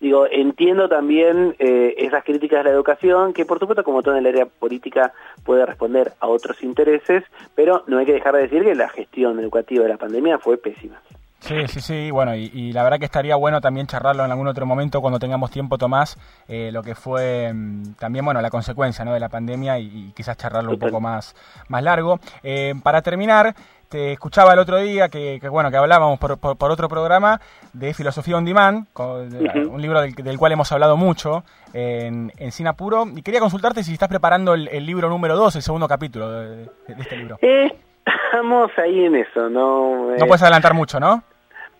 digo, 0.00 0.26
entiendo 0.30 0.88
también 0.88 1.54
eh, 1.58 1.94
esas 1.98 2.24
críticas 2.24 2.60
de 2.60 2.70
la 2.70 2.76
educación, 2.76 3.32
que 3.32 3.44
por 3.44 3.58
supuesto, 3.58 3.84
como 3.84 4.02
todo 4.02 4.16
en 4.16 4.26
el 4.26 4.34
área 4.34 4.46
política, 4.46 5.12
puede 5.44 5.66
responder 5.66 6.12
a 6.20 6.26
otros 6.26 6.62
intereses, 6.62 7.24
pero 7.54 7.84
no 7.86 7.98
hay 7.98 8.06
que 8.06 8.14
dejar 8.14 8.34
de 8.34 8.42
decir 8.42 8.64
que 8.64 8.74
la 8.74 8.88
gestión 8.88 9.38
educativa 9.38 9.84
de 9.84 9.90
la 9.90 9.98
pandemia 9.98 10.38
fue 10.38 10.56
pésima. 10.56 11.00
Sí, 11.40 11.66
sí, 11.68 11.80
sí, 11.80 12.10
bueno, 12.10 12.34
y, 12.34 12.72
la 12.72 12.82
verdad 12.82 12.98
que 12.98 13.06
estaría 13.06 13.34
bueno 13.34 13.60
también 13.60 13.86
charlarlo 13.86 14.24
en 14.24 14.30
algún 14.30 14.46
otro 14.46 14.66
momento 14.66 15.00
cuando 15.00 15.18
tengamos 15.18 15.50
tiempo, 15.50 15.78
Tomás, 15.78 16.18
eh, 16.46 16.70
lo 16.70 16.82
que 16.82 16.94
fue 16.94 17.50
mm, 17.52 17.94
también, 17.94 18.24
bueno, 18.24 18.42
la 18.42 18.50
consecuencia 18.50 19.04
¿no? 19.04 19.14
de 19.14 19.20
la 19.20 19.28
pandemia 19.30 19.78
y, 19.78 20.12
quizás 20.14 20.36
charlarlo 20.36 20.72
un 20.72 20.78
poco 20.78 21.00
más, 21.00 21.34
más 21.68 21.82
largo. 21.82 22.20
Eh, 22.42 22.74
para 22.82 23.00
terminar, 23.00 23.54
te 23.88 24.12
escuchaba 24.12 24.52
el 24.52 24.58
otro 24.58 24.76
día 24.78 25.08
que, 25.08 25.40
bueno, 25.50 25.70
que 25.70 25.76
hablábamos 25.76 26.18
por, 26.18 26.38
por, 26.38 26.70
otro 26.70 26.88
programa 26.88 27.40
de 27.72 27.94
Filosofía 27.94 28.36
on 28.36 28.44
Demand, 28.44 28.86
un 28.96 29.82
libro 29.82 30.02
del, 30.02 30.38
cual 30.38 30.52
hemos 30.52 30.70
hablado 30.70 30.96
mucho 30.96 31.42
en, 31.72 32.32
en 32.36 32.52
Sinapuro, 32.52 33.06
y 33.16 33.22
quería 33.22 33.40
consultarte 33.40 33.82
si 33.82 33.94
estás 33.94 34.08
preparando 34.08 34.54
el, 34.54 34.86
libro 34.86 35.08
número 35.08 35.36
2, 35.36 35.56
el 35.56 35.62
segundo 35.62 35.88
capítulo 35.88 36.30
de, 36.30 36.70
este 36.86 37.16
libro. 37.16 37.38
Eh, 37.42 37.72
estamos 38.26 38.70
ahí 38.78 39.06
en 39.06 39.16
eso, 39.16 39.48
¿no? 39.48 40.16
No 40.16 40.26
puedes 40.26 40.42
adelantar 40.42 40.74
mucho, 40.74 41.00
¿no? 41.00 41.24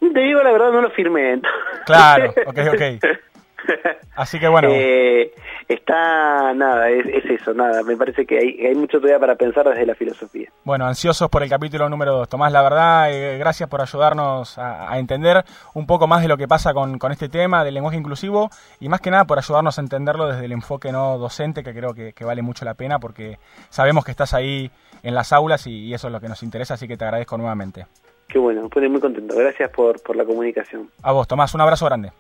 Te 0.01 0.21
digo 0.21 0.43
la 0.43 0.53
verdad, 0.53 0.73
no 0.73 0.83
lo 0.83 0.91
firmé. 0.91 1.41
Claro, 1.87 2.33
ok, 2.47 2.59
ok. 2.73 3.05
Así 4.17 4.39
que 4.39 4.49
bueno. 4.49 4.69
Eh, 4.71 5.33
está, 5.69 6.53
nada, 6.55 6.91
es, 6.91 7.07
eso, 7.25 7.55
nada. 7.55 7.83
Me 7.83 7.97
parece 7.97 8.27
que 8.27 8.39
hay, 8.39 8.67
hay, 8.67 8.75
mucho 8.75 8.99
todavía 8.99 9.19
para 9.19 9.37
pensar 9.37 9.69
desde 9.69 9.87
la 9.87 9.95
filosofía. 9.95 10.51
Bueno, 10.65 10.87
ansiosos 10.87 11.29
por 11.31 11.43
el 11.43 11.49
capítulo 11.49 11.89
número 11.89 12.17
2. 12.17 12.29
Tomás, 12.29 12.53
la 12.53 12.63
verdad, 12.63 13.13
eh, 13.13 13.39
gracias 13.39 13.69
por 13.69 13.81
ayudarnos 13.81 14.59
a, 14.59 14.99
entender 14.99 15.45
un 15.75 15.87
poco 15.87 16.07
más 16.07 16.23
de 16.23 16.29
lo 16.29 16.37
que 16.37 16.49
pasa 16.49 16.75
con, 16.75 16.99
con, 16.99 17.13
este 17.13 17.29
tema 17.29 17.65
del 17.65 17.75
lenguaje 17.75 17.97
inclusivo 17.97 18.51
y 18.81 18.89
más 18.89 19.01
que 19.01 19.11
nada 19.11 19.25
por 19.25 19.39
ayudarnos 19.39 19.79
a 19.79 19.83
entenderlo 19.83 20.27
desde 20.27 20.45
el 20.45 20.53
enfoque 20.53 20.93
no 20.93 21.19
docente, 21.19 21.63
que 21.63 21.73
creo 21.73 21.95
que, 21.95 22.13
vale 22.25 22.43
mucho 22.43 22.65
la 22.65 22.75
pena 22.75 22.99
porque 22.99 23.39
sabemos 23.69 24.05
que 24.05 24.11
estás 24.11 24.35
ahí 24.35 24.71
en 25.03 25.15
las 25.15 25.33
aulas 25.33 25.67
y 25.67 25.95
eso 25.95 26.09
es 26.09 26.13
lo 26.13 26.21
que 26.21 26.29
nos 26.29 26.43
interesa, 26.43 26.75
así 26.75 26.87
que 26.87 26.97
te 26.97 27.05
agradezco 27.05 27.39
nuevamente. 27.39 27.87
Qué 28.31 28.39
bueno, 28.39 28.63
me 28.63 28.69
pone 28.69 28.89
muy 28.89 29.01
contento. 29.01 29.35
Gracias 29.37 29.71
por, 29.71 30.01
por 30.03 30.15
la 30.17 30.25
comunicación. 30.25 30.89
A 31.03 31.13
vos, 31.13 31.27
Tomás, 31.27 31.55
un 31.55 31.61
abrazo 31.61 31.87
grande. 31.87 32.13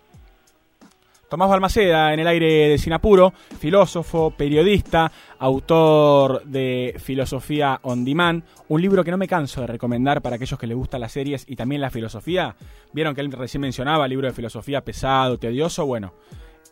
Tomás 1.31 1.49
Balmaceda, 1.49 2.13
en 2.13 2.19
el 2.19 2.27
aire 2.27 2.69
de 2.71 2.77
Sinapuro, 2.77 3.33
filósofo, 3.61 4.33
periodista, 4.37 5.13
autor 5.39 6.43
de 6.45 6.97
Filosofía 6.99 7.79
on 7.83 8.05
Demand, 8.05 8.43
un 8.67 8.83
libro 8.83 9.05
que 9.05 9.13
no 9.13 9.17
me 9.17 9.29
canso 9.29 9.61
de 9.61 9.69
recomendar 9.69 10.23
para 10.23 10.35
aquellos 10.35 10.59
que 10.59 10.67
les 10.67 10.77
gustan 10.77 11.01
las 11.01 11.13
series 11.13 11.45
y 11.49 11.55
también 11.55 11.83
la 11.83 11.91
filosofía. 11.91 12.57
Vieron 12.93 13.15
que 13.15 13.21
él 13.21 13.31
recién 13.31 13.61
mencionaba 13.61 14.09
libro 14.09 14.27
de 14.27 14.33
filosofía 14.33 14.81
pesado, 14.81 15.39
tedioso, 15.39 15.87
bueno. 15.87 16.15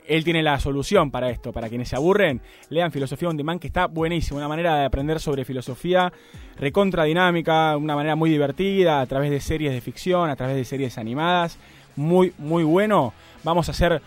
Él 0.09 0.25
tiene 0.25 0.43
la 0.43 0.59
solución 0.59 1.11
para 1.11 1.31
esto, 1.31 1.53
para 1.53 1.69
quienes 1.69 1.89
se 1.89 1.97
aburren, 1.97 2.41
lean 2.71 2.91
Filosofía 2.91 3.29
on 3.29 3.37
Demand, 3.37 3.61
que 3.61 3.67
está 3.67 3.87
buenísimo, 3.87 4.39
una 4.39 4.49
manera 4.49 4.77
de 4.77 4.87
aprender 4.87 5.21
sobre 5.21 5.45
filosofía 5.45 6.13
recontra 6.59 7.05
dinámica, 7.05 7.77
una 7.77 7.95
manera 7.95 8.17
muy 8.17 8.31
divertida, 8.31 9.01
a 9.01 9.07
través 9.07 9.31
de 9.31 9.41
series 9.41 9.73
de 9.73 9.81
ficción, 9.81 10.31
a 10.31 10.37
través 10.37 10.57
de 10.57 10.65
series 10.65 10.99
animadas, 10.99 11.59
muy, 11.97 12.33
muy 12.39 12.65
bueno. 12.65 13.13
Vamos 13.45 13.69
a 13.69 13.73
hacer 13.73 14.01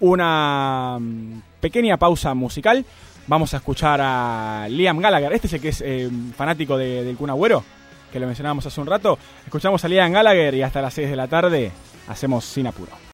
una 0.00 0.98
mm, 1.00 1.42
pequeña 1.60 1.96
pausa 1.96 2.34
musical. 2.34 2.84
Vamos 3.26 3.52
a 3.54 3.58
escuchar 3.58 4.00
a 4.02 4.66
Liam 4.70 4.98
Gallagher. 4.98 5.32
Este 5.32 5.46
es 5.46 5.52
el 5.54 5.60
que 5.60 5.68
es 5.68 5.82
eh, 5.84 6.08
fanático 6.36 6.76
de, 6.76 7.04
del 7.04 7.16
Kun 7.16 7.30
Agüero, 7.30 7.64
que 8.12 8.20
lo 8.20 8.26
mencionábamos 8.26 8.66
hace 8.66 8.80
un 8.80 8.86
rato. 8.86 9.18
Escuchamos 9.44 9.84
a 9.84 9.88
Liam 9.88 10.12
Gallagher 10.12 10.54
y 10.54 10.62
hasta 10.62 10.82
las 10.82 10.94
6 10.94 11.10
de 11.10 11.16
la 11.16 11.26
tarde 11.26 11.72
hacemos 12.08 12.44
Sin 12.44 12.66
Apuro. 12.66 12.98